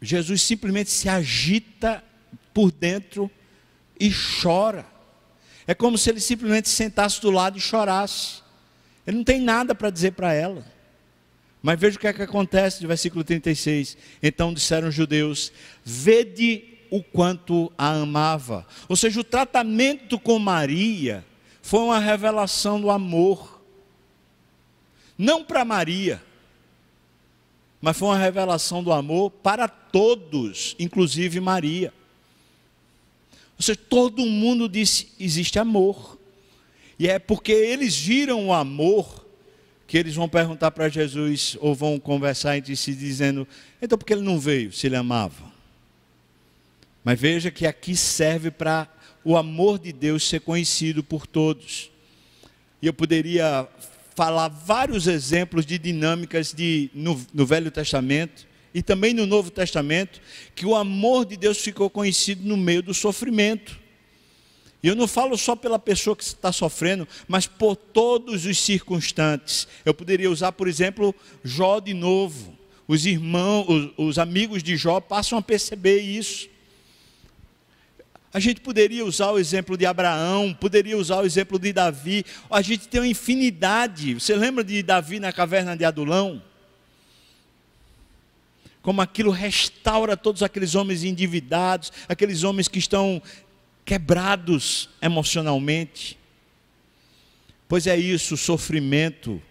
[0.01, 2.03] Jesus simplesmente se agita
[2.53, 3.29] por dentro
[3.99, 4.11] e
[4.41, 4.85] chora.
[5.67, 8.41] É como se ele simplesmente sentasse do lado e chorasse.
[9.05, 10.65] Ele não tem nada para dizer para ela.
[11.61, 13.97] Mas veja o que é que acontece no versículo 36.
[14.21, 15.51] Então disseram os judeus:
[15.83, 18.65] Vede o quanto a amava.
[18.89, 21.25] Ou seja, o tratamento com Maria
[21.61, 23.61] foi uma revelação do amor.
[25.17, 26.21] Não para Maria,
[27.79, 31.93] mas foi uma revelação do amor para todos, inclusive Maria.
[33.61, 36.17] Ou seja, todo mundo disse: existe amor.
[36.97, 39.23] E é porque eles viram o amor
[39.85, 43.47] que eles vão perguntar para Jesus, ou vão conversar entre si, dizendo:
[43.79, 45.45] então por que ele não veio se ele amava?
[47.03, 48.91] Mas veja que aqui serve para
[49.23, 51.91] o amor de Deus ser conhecido por todos.
[52.81, 53.67] E eu poderia
[54.15, 60.21] falar vários exemplos de dinâmicas de, no, no Velho Testamento e também no Novo Testamento,
[60.55, 63.79] que o amor de Deus ficou conhecido no meio do sofrimento.
[64.83, 69.67] E eu não falo só pela pessoa que está sofrendo, mas por todos os circunstantes.
[69.85, 71.13] Eu poderia usar, por exemplo,
[71.43, 72.57] Jó de novo.
[72.87, 76.49] Os irmãos, os, os amigos de Jó passam a perceber isso.
[78.33, 82.25] A gente poderia usar o exemplo de Abraão, poderia usar o exemplo de Davi.
[82.49, 84.13] A gente tem uma infinidade.
[84.15, 86.41] Você lembra de Davi na caverna de Adulão?
[88.81, 93.21] Como aquilo restaura todos aqueles homens endividados, aqueles homens que estão
[93.85, 96.17] quebrados emocionalmente.
[97.67, 99.41] Pois é isso, o sofrimento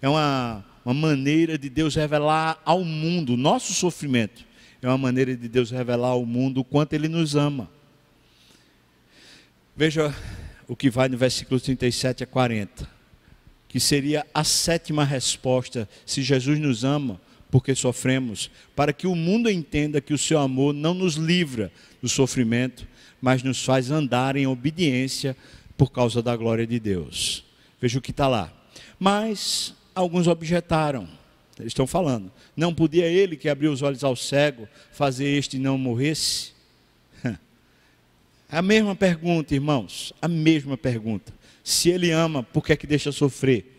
[0.00, 4.46] é uma, uma maneira de Deus revelar ao mundo, o nosso sofrimento
[4.86, 7.68] é uma maneira de Deus revelar ao mundo o quanto Ele nos ama.
[9.74, 10.14] Veja
[10.68, 12.88] o que vai no versículo 37 a 40,
[13.68, 15.88] que seria a sétima resposta.
[16.04, 17.20] Se Jesus nos ama,
[17.50, 21.72] porque sofremos, para que o mundo entenda que o seu amor não nos livra
[22.02, 22.86] do sofrimento,
[23.20, 25.36] mas nos faz andar em obediência
[25.76, 27.44] por causa da glória de Deus.
[27.80, 28.52] Veja o que está lá.
[28.98, 31.08] Mas alguns objetaram,
[31.58, 35.78] eles estão falando, não podia ele que abriu os olhos ao cego fazer este não
[35.78, 36.52] morresse?
[38.48, 41.34] A mesma pergunta, irmãos, a mesma pergunta.
[41.64, 43.75] Se ele ama, por que é que deixa sofrer?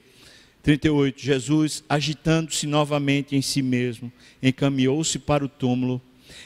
[0.68, 1.22] 38.
[1.22, 4.12] Jesus, agitando-se novamente em si mesmo,
[4.44, 6.02] encaminhou-se para o túmulo.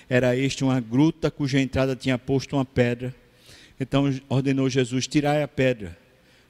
[0.08, 3.16] Era este uma gruta cuja entrada tinha posto uma pedra.
[3.80, 5.98] Então ordenou Jesus: Tirai a pedra.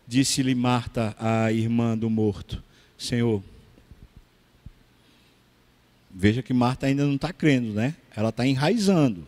[0.05, 2.61] Disse-lhe Marta, a irmã do morto:
[2.97, 3.41] Senhor,
[6.13, 7.95] veja que Marta ainda não está crendo, né?
[8.13, 9.25] Ela está enraizando.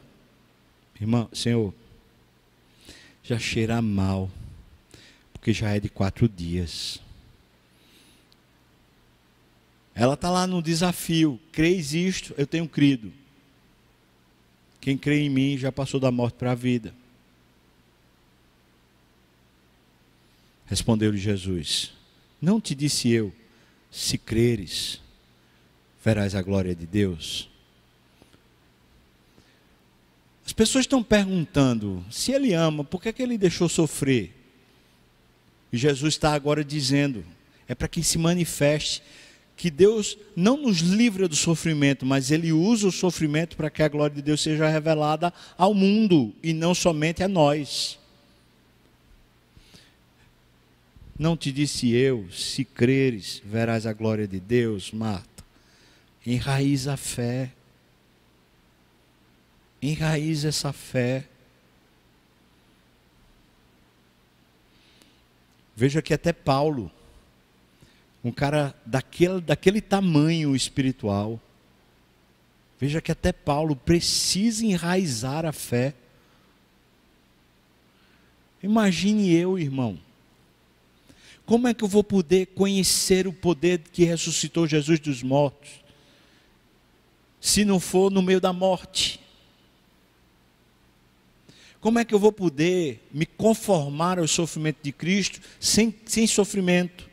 [0.99, 1.73] Irmã, Senhor,
[3.23, 4.29] já cheira mal,
[5.31, 7.01] porque já é de quatro dias.
[9.95, 13.11] Ela está lá no desafio: creis isto, eu tenho crido.
[14.81, 16.93] Quem crê em mim já passou da morte para a vida.
[20.65, 21.93] Respondeu-lhe Jesus:
[22.41, 23.33] Não te disse eu,
[23.91, 24.99] se creres,
[26.03, 27.49] verás a glória de Deus.
[30.45, 34.33] As pessoas estão perguntando: se ele ama, por que, é que ele deixou sofrer?
[35.71, 37.23] E Jesus está agora dizendo:
[37.67, 39.01] é para que se manifeste
[39.55, 43.87] que Deus não nos livra do sofrimento, mas Ele usa o sofrimento para que a
[43.87, 47.99] glória de Deus seja revelada ao mundo e não somente a nós.
[51.17, 55.43] Não te disse eu, se creres, verás a glória de Deus, Marta.
[56.25, 57.51] Enraiza a fé.
[59.81, 61.25] Enraiza essa fé.
[65.75, 66.91] Veja que até Paulo
[68.23, 71.39] um cara daquele, daquele tamanho espiritual.
[72.79, 75.93] Veja que até Paulo precisa enraizar a fé.
[78.61, 79.99] Imagine eu, irmão.
[81.45, 85.69] Como é que eu vou poder conhecer o poder que ressuscitou Jesus dos mortos?
[87.41, 89.19] Se não for no meio da morte.
[91.81, 97.12] Como é que eu vou poder me conformar ao sofrimento de Cristo sem, sem sofrimento?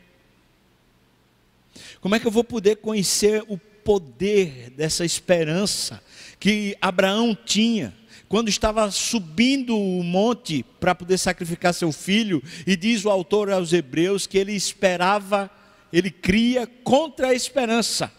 [2.01, 6.01] Como é que eu vou poder conhecer o poder dessa esperança
[6.39, 7.95] que Abraão tinha?
[8.27, 13.71] Quando estava subindo o monte para poder sacrificar seu filho, e diz o autor aos
[13.71, 15.51] Hebreus que ele esperava,
[15.93, 18.11] ele cria contra a esperança.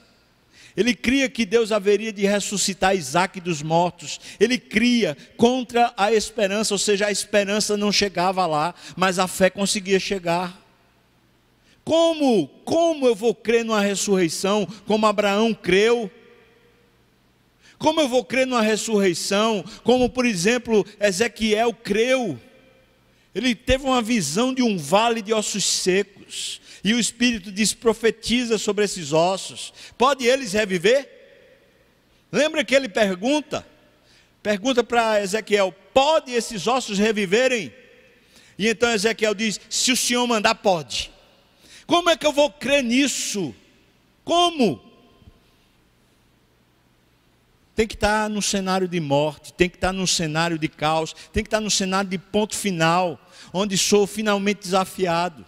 [0.77, 4.21] Ele cria que Deus haveria de ressuscitar Isaac dos mortos.
[4.39, 9.51] Ele cria contra a esperança, ou seja, a esperança não chegava lá, mas a fé
[9.51, 10.62] conseguia chegar.
[11.85, 12.49] Como?
[12.65, 16.11] Como eu vou crer numa ressurreição como Abraão creu?
[17.79, 22.39] Como eu vou crer numa ressurreição como, por exemplo, Ezequiel creu?
[23.35, 26.61] Ele teve uma visão de um vale de ossos secos.
[26.85, 29.73] E o Espírito diz: profetiza sobre esses ossos.
[29.97, 31.09] Pode eles reviver?
[32.31, 33.67] Lembra que ele pergunta?
[34.43, 37.73] Pergunta para Ezequiel: pode esses ossos reviverem?
[38.59, 41.12] E então Ezequiel diz: se o Senhor mandar, pode.
[41.87, 43.55] Como é que eu vou crer nisso?
[44.25, 44.81] Como?
[47.75, 51.43] Tem que estar no cenário de morte, tem que estar no cenário de caos, tem
[51.43, 53.19] que estar no cenário de ponto final,
[53.53, 55.45] onde sou finalmente desafiado.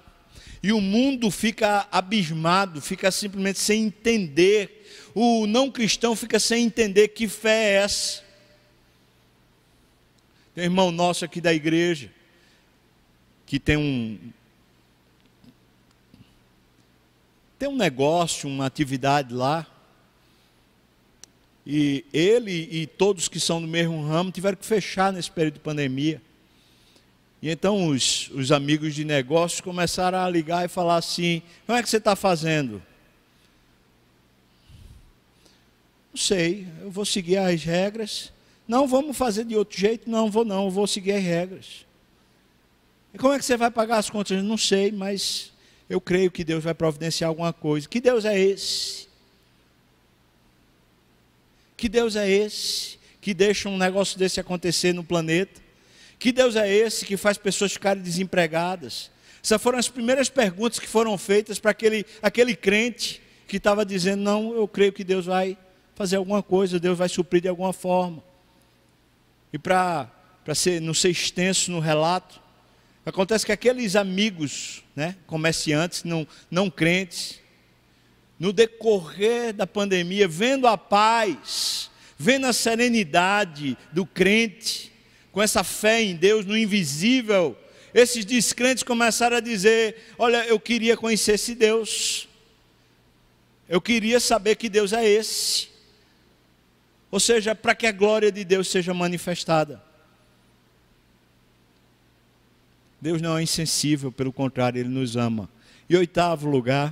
[0.62, 5.10] E o mundo fica abismado, fica simplesmente sem entender.
[5.14, 8.24] O não cristão fica sem entender que fé é essa.
[10.54, 12.10] Tem um irmão nosso aqui da igreja,
[13.44, 14.18] que tem um,
[17.64, 19.66] tem um negócio, uma atividade lá.
[21.66, 25.60] E ele e todos que são do mesmo ramo tiveram que fechar nesse período de
[25.60, 26.20] pandemia.
[27.40, 31.82] E então os, os amigos de negócios começaram a ligar e falar assim: como é
[31.82, 32.82] que você está fazendo?
[36.12, 38.30] Não sei, eu vou seguir as regras.
[38.68, 40.10] Não, vamos fazer de outro jeito?
[40.10, 41.86] Não, vou não, eu vou seguir as regras.
[43.14, 44.44] E como é que você vai pagar as contas?
[44.44, 45.53] Não sei, mas
[45.88, 47.88] eu creio que Deus vai providenciar alguma coisa.
[47.88, 49.08] Que Deus é esse?
[51.76, 55.60] Que Deus é esse que deixa um negócio desse acontecer no planeta?
[56.18, 59.10] Que Deus é esse que faz pessoas ficarem desempregadas?
[59.42, 64.22] Essas foram as primeiras perguntas que foram feitas para aquele, aquele crente que estava dizendo:
[64.22, 65.58] Não, eu creio que Deus vai
[65.94, 68.22] fazer alguma coisa, Deus vai suprir de alguma forma.
[69.52, 70.10] E para
[70.82, 72.40] não ser extenso no relato,
[73.06, 77.40] Acontece que aqueles amigos, né, comerciantes, não, não crentes,
[78.38, 84.92] no decorrer da pandemia, vendo a paz, vendo a serenidade do crente,
[85.30, 87.56] com essa fé em Deus, no invisível,
[87.92, 92.28] esses descrentes começaram a dizer: Olha, eu queria conhecer esse Deus,
[93.68, 95.68] eu queria saber que Deus é esse.
[97.10, 99.80] Ou seja, para que a glória de Deus seja manifestada.
[103.04, 105.46] Deus não é insensível, pelo contrário, Ele nos ama.
[105.90, 106.90] E oitavo lugar,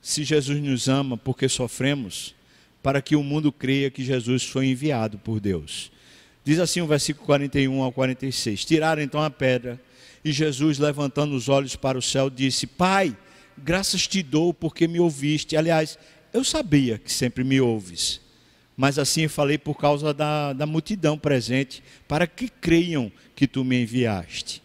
[0.00, 2.34] se Jesus nos ama porque sofremos,
[2.82, 5.92] para que o mundo creia que Jesus foi enviado por Deus.
[6.42, 9.78] Diz assim o versículo 41 ao 46: Tiraram então a pedra,
[10.24, 13.14] e Jesus, levantando os olhos para o céu, disse: Pai,
[13.58, 15.58] graças te dou porque me ouviste.
[15.58, 15.98] Aliás,
[16.32, 18.18] eu sabia que sempre me ouves,
[18.76, 23.82] mas assim falei por causa da, da multidão presente, para que creiam que tu me
[23.82, 24.62] enviaste.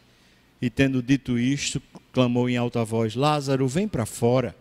[0.61, 1.81] E tendo dito isto,
[2.11, 4.55] clamou em alta voz: Lázaro, vem para fora.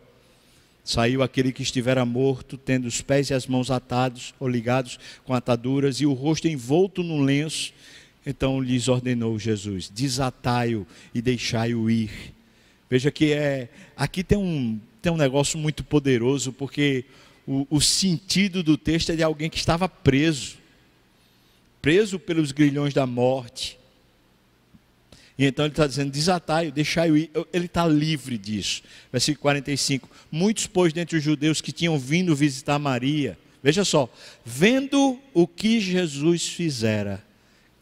[0.85, 5.35] Saiu aquele que estivera morto, tendo os pés e as mãos atados ou ligados com
[5.35, 7.73] ataduras e o rosto envolto num lenço.
[8.25, 12.11] Então lhes ordenou Jesus: desatai-o e deixai-o ir.
[12.89, 17.05] Veja que é, aqui tem um, tem um negócio muito poderoso, porque
[17.49, 20.59] o, o sentido do texto é de alguém que estava preso
[21.81, 23.79] preso pelos grilhões da morte
[25.39, 27.31] e então ele está dizendo: desatai, deixai-o ir.
[27.53, 28.83] Ele está livre disso.
[29.13, 30.11] Versículo 45.
[30.33, 34.13] Muitos, pois, dentre os judeus que tinham vindo visitar Maria, veja só,
[34.45, 37.25] vendo o que Jesus fizera,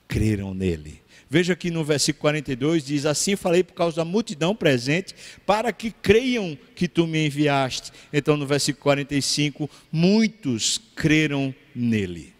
[0.07, 1.01] creram nele.
[1.29, 5.14] Veja que no versículo 42 diz: Assim falei por causa da multidão presente,
[5.45, 7.93] para que creiam que tu me enviaste.
[8.12, 12.33] Então, no versículo 45, muitos creram nele.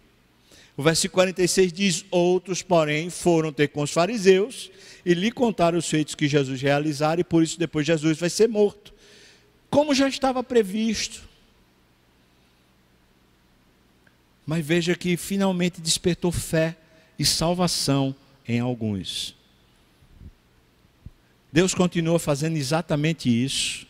[0.77, 4.71] O versículo 46 diz: Outros, porém, foram ter com os fariseus
[5.05, 8.49] e lhe contaram os feitos que Jesus realizara, e por isso depois Jesus vai ser
[8.49, 8.95] morto.
[9.69, 11.27] Como já estava previsto.
[14.45, 16.77] Mas veja que finalmente despertou fé
[17.19, 18.15] e salvação
[18.49, 19.35] em alguns.
[21.53, 23.87] Deus continua fazendo exatamente isso,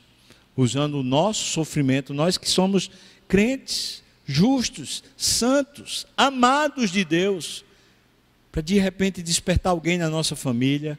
[0.56, 2.90] usando o nosso sofrimento, nós que somos
[3.26, 7.64] crentes, justos, santos, amados de Deus,
[8.50, 10.98] para de repente despertar alguém na nossa família,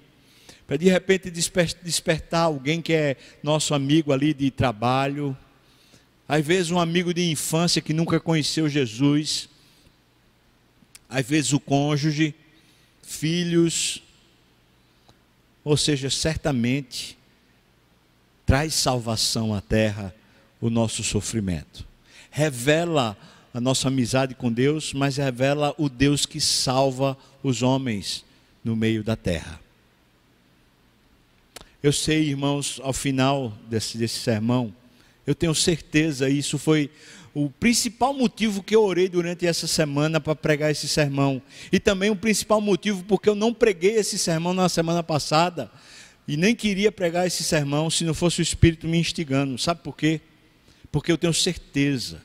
[0.68, 5.36] para de repente despertar alguém que é nosso amigo ali de trabalho,
[6.28, 9.50] às vezes um amigo de infância que nunca conheceu Jesus,
[11.10, 12.36] às vezes o cônjuge,
[13.08, 14.04] filhos,
[15.64, 17.18] ou seja, certamente
[18.46, 20.14] traz salvação à terra
[20.60, 21.88] o nosso sofrimento.
[22.30, 23.18] Revela
[23.54, 28.26] a nossa amizade com Deus, mas revela o Deus que salva os homens
[28.64, 29.60] no meio da terra.
[31.82, 34.74] Eu sei, irmãos, ao final desse, desse sermão,
[35.28, 36.90] eu tenho certeza, isso foi
[37.34, 41.42] o principal motivo que eu orei durante essa semana para pregar esse sermão.
[41.72, 45.70] E também o principal motivo porque eu não preguei esse sermão na semana passada.
[46.28, 49.58] E nem queria pregar esse sermão se não fosse o Espírito me instigando.
[49.58, 50.22] Sabe por quê?
[50.92, 52.22] Porque eu tenho certeza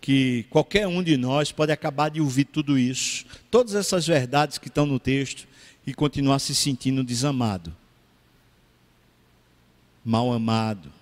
[0.00, 4.68] que qualquer um de nós pode acabar de ouvir tudo isso, todas essas verdades que
[4.68, 5.46] estão no texto,
[5.86, 7.74] e continuar se sentindo desamado
[10.04, 10.92] mal amado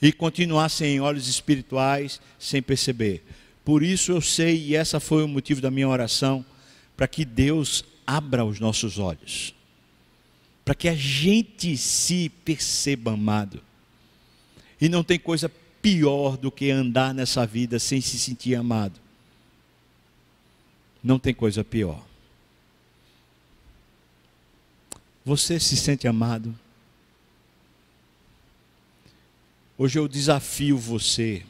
[0.00, 3.24] e continuar sem olhos espirituais, sem perceber.
[3.64, 6.44] Por isso eu sei, e essa foi o motivo da minha oração,
[6.96, 9.54] para que Deus abra os nossos olhos,
[10.64, 13.60] para que a gente se perceba amado.
[14.80, 15.50] E não tem coisa
[15.82, 19.00] pior do que andar nessa vida sem se sentir amado.
[21.02, 22.04] Não tem coisa pior.
[25.24, 26.56] Você se sente amado?
[29.78, 31.42] Hoje eu desafio você,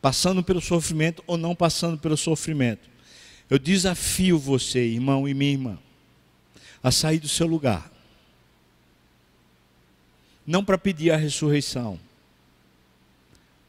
[0.00, 2.88] passando pelo sofrimento ou não passando pelo sofrimento,
[3.50, 5.78] eu desafio você, irmão e minha irmã,
[6.82, 7.92] a sair do seu lugar.
[10.46, 12.00] Não para pedir a ressurreição,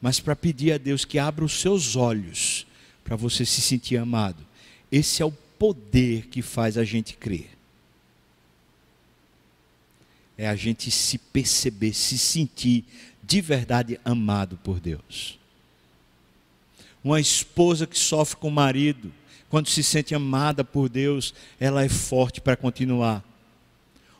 [0.02, 2.66] mas para pedir a Deus que abra os seus olhos
[3.04, 4.46] para você se sentir amado.
[4.90, 7.56] Esse é o poder que faz a gente crer
[10.38, 12.84] é a gente se perceber, se sentir
[13.28, 15.40] de verdade amado por Deus.
[17.04, 19.12] Uma esposa que sofre com o marido,
[19.50, 23.24] quando se sente amada por Deus, ela é forte para continuar.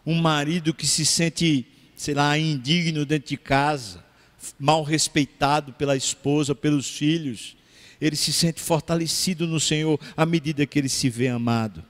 [0.06, 4.04] Um marido que se sente, sei lá, indigno dentro de casa,
[4.60, 7.58] mal respeitado pela esposa, pelos filhos,
[8.00, 11.84] ele se sente fortalecido no Senhor à medida que ele se vê amado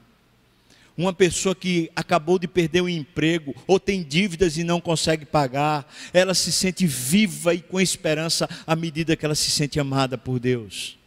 [0.97, 5.91] Uma pessoa que acabou de perder o emprego ou tem dívidas e não consegue pagar,
[6.13, 10.39] ela se sente viva e com esperança à medida que ela se sente amada por
[10.39, 10.97] Deus.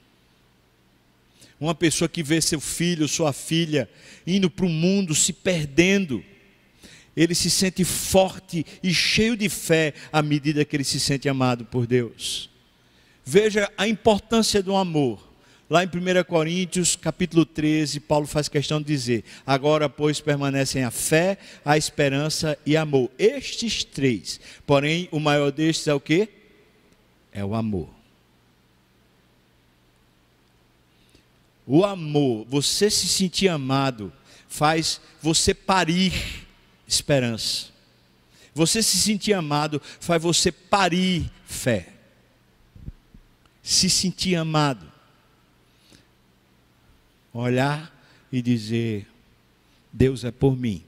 [1.59, 3.89] Uma pessoa que vê seu filho, sua filha
[4.27, 6.23] indo para o mundo, se perdendo,
[7.17, 11.65] ele se sente forte e cheio de fé à medida que ele se sente amado
[11.65, 12.49] por Deus.
[13.25, 15.28] Veja a importância do amor.
[15.71, 20.91] Lá em 1 Coríntios, capítulo 13, Paulo faz questão de dizer: Agora, pois, permanecem a
[20.91, 23.11] fé, a esperança e amor.
[23.19, 24.41] Estes três.
[24.67, 26.27] Porém, o maior destes é o que?
[27.31, 27.91] É o amor.
[31.67, 34.11] O amor, você se sentir amado,
[34.49, 36.47] faz você parir
[36.87, 37.67] esperança.
[38.55, 41.89] Você se sentir amado, faz você parir fé.
[43.63, 44.98] Se sentir amado
[47.41, 47.93] olhar
[48.33, 49.07] e dizer:
[49.93, 50.83] Deus é por mim.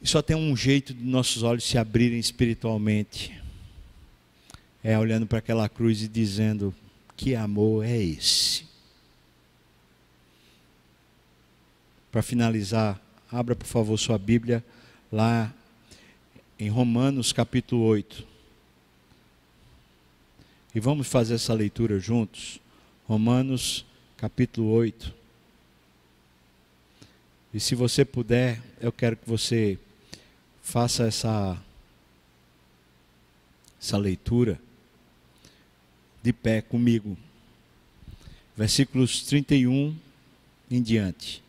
[0.00, 3.40] E só tem um jeito de nossos olhos se abrirem espiritualmente.
[4.82, 6.74] É olhando para aquela cruz e dizendo:
[7.16, 8.64] Que amor é esse?
[12.10, 13.00] Para finalizar,
[13.30, 14.64] abra por favor sua Bíblia
[15.10, 15.54] lá
[16.58, 18.26] em Romanos capítulo 8.
[20.74, 22.60] E vamos fazer essa leitura juntos.
[23.04, 23.84] Romanos
[24.22, 25.12] capítulo 8.
[27.52, 29.76] E se você puder, eu quero que você
[30.62, 31.60] faça essa,
[33.82, 34.60] essa leitura
[36.22, 37.18] de pé comigo.
[38.56, 39.96] Versículos 31
[40.70, 41.42] em diante.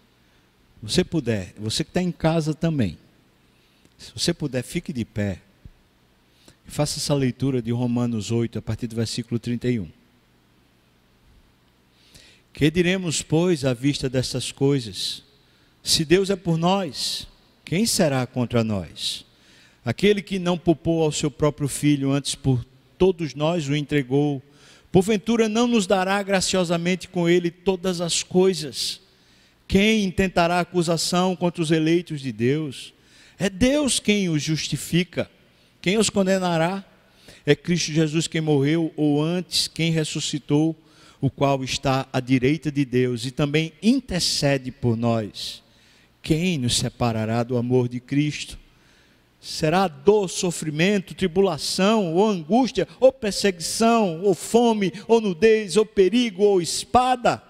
[0.82, 2.98] Você puder, você que está em casa também.
[4.00, 5.40] Se você puder, fique de pé.
[6.68, 10.03] E faça essa leitura de Romanos 8, a partir do versículo 31.
[12.54, 15.24] Que diremos, pois, à vista dessas coisas?
[15.82, 17.28] Se Deus é por nós,
[17.66, 19.26] quem será contra nós?
[19.84, 22.64] Aquele que não poupou ao seu próprio filho, antes por
[22.95, 24.39] todos nós o entregou,
[24.91, 29.01] porventura não nos dará graciosamente com ele todas as coisas?
[29.68, 32.93] Quem intentará acusação contra os eleitos de Deus?
[33.39, 35.30] É Deus quem os justifica.
[35.82, 36.86] Quem os condenará?
[37.47, 40.78] É Cristo Jesus quem morreu, ou antes, quem ressuscitou
[41.24, 45.64] o qual está à direita de Deus e também intercede por nós.
[46.22, 48.60] Quem nos separará do amor de Cristo?
[49.40, 56.62] Será dor, sofrimento, tribulação, ou angústia, ou perseguição, ou fome, ou nudez, ou perigo, ou
[56.62, 57.42] espada?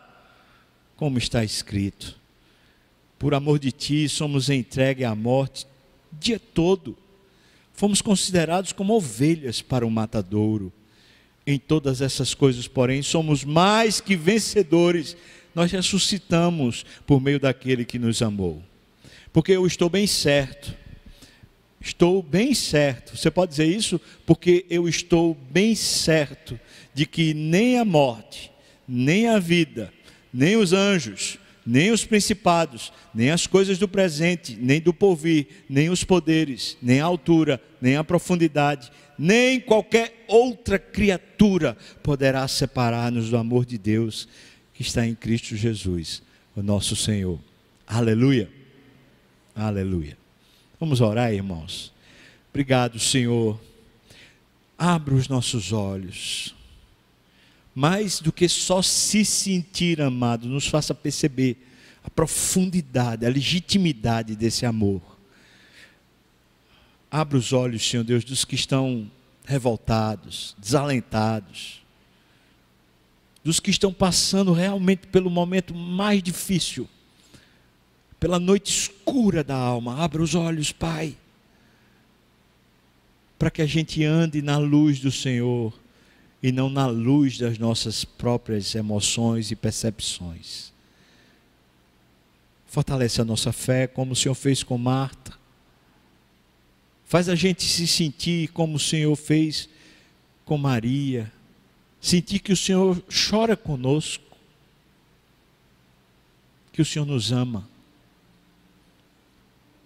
[0.96, 2.16] Como está escrito:
[3.18, 5.66] Por amor de ti somos entregues à morte
[6.12, 6.96] dia todo.
[7.74, 10.72] Fomos considerados como ovelhas para o matadouro
[11.46, 15.18] em todas essas coisas, porém, somos mais que vencedores.
[15.54, 18.64] Nós ressuscitamos por meio daquele que nos amou.
[19.32, 20.74] Porque eu estou bem certo.
[21.82, 23.18] Estou bem certo.
[23.18, 24.00] Você pode dizer isso?
[24.26, 26.58] Porque eu estou bem certo
[26.94, 28.52] de que nem a morte,
[28.88, 29.92] nem a vida,
[30.34, 35.90] nem os anjos, nem os principados, nem as coisas do presente, nem do porvir, nem
[35.90, 43.38] os poderes, nem a altura, nem a profundidade, nem qualquer outra criatura poderá separar-nos do
[43.38, 44.28] amor de Deus
[44.74, 46.22] que está em Cristo Jesus,
[46.56, 47.40] o nosso Senhor.
[47.86, 48.50] Aleluia.
[49.56, 50.18] Aleluia.
[50.80, 51.94] Vamos orar, irmãos.
[52.50, 53.60] Obrigado, Senhor.
[54.78, 56.56] Abra os nossos olhos
[57.76, 61.58] mais do que só se sentir amado, nos faça perceber
[62.04, 65.02] a profundidade, a legitimidade desse amor.
[67.14, 69.08] Abra os olhos, Senhor Deus, dos que estão
[69.46, 71.84] revoltados, desalentados,
[73.44, 76.90] dos que estão passando realmente pelo momento mais difícil,
[78.20, 80.04] pela noite escura da alma.
[80.04, 81.16] Abra os olhos, Pai,
[83.38, 85.72] para que a gente ande na luz do Senhor
[86.42, 90.74] e não na luz das nossas próprias emoções e percepções.
[92.66, 95.43] Fortalece a nossa fé, como o Senhor fez com Marta.
[97.14, 99.70] Faz a gente se sentir como o Senhor fez
[100.44, 101.32] com Maria.
[102.02, 103.00] Sentir que o Senhor
[103.30, 104.36] chora conosco.
[106.72, 107.70] Que o Senhor nos ama.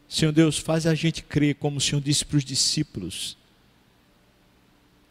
[0.07, 3.36] Senhor Deus, faz a gente crer como o Senhor disse para os discípulos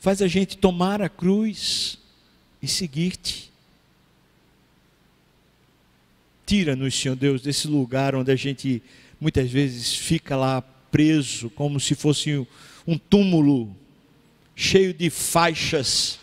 [0.06, 1.98] faz a gente tomar a cruz
[2.62, 3.50] e seguir-te.
[6.46, 8.80] Tira-nos, Senhor Deus, desse lugar onde a gente
[9.20, 10.62] muitas vezes fica lá
[10.97, 12.47] preso, como se fosse
[12.86, 13.76] um túmulo
[14.55, 16.18] cheio de faixas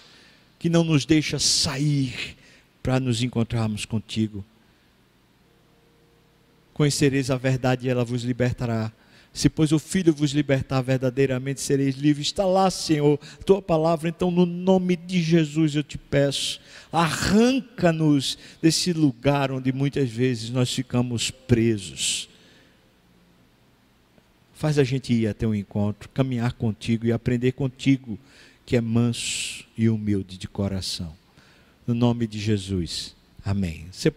[0.58, 2.36] que não nos deixa sair
[2.82, 4.44] para nos encontrarmos contigo.
[6.74, 8.92] conhecereis a verdade e ela vos libertará.
[9.32, 12.26] Se, pois, o Filho vos libertar verdadeiramente, sereis livres.
[12.26, 14.10] Está lá, Senhor, tua palavra.
[14.10, 16.60] Então, no nome de Jesus, eu te peço,
[16.92, 22.33] arranca-nos desse lugar onde muitas vezes nós ficamos presos.
[24.64, 28.18] Faz a gente ir até o encontro, caminhar contigo e aprender contigo,
[28.66, 31.14] que é manso e humilde de coração.
[31.86, 33.14] No nome de Jesus.
[33.44, 33.88] Amém.
[33.92, 34.12] Você pode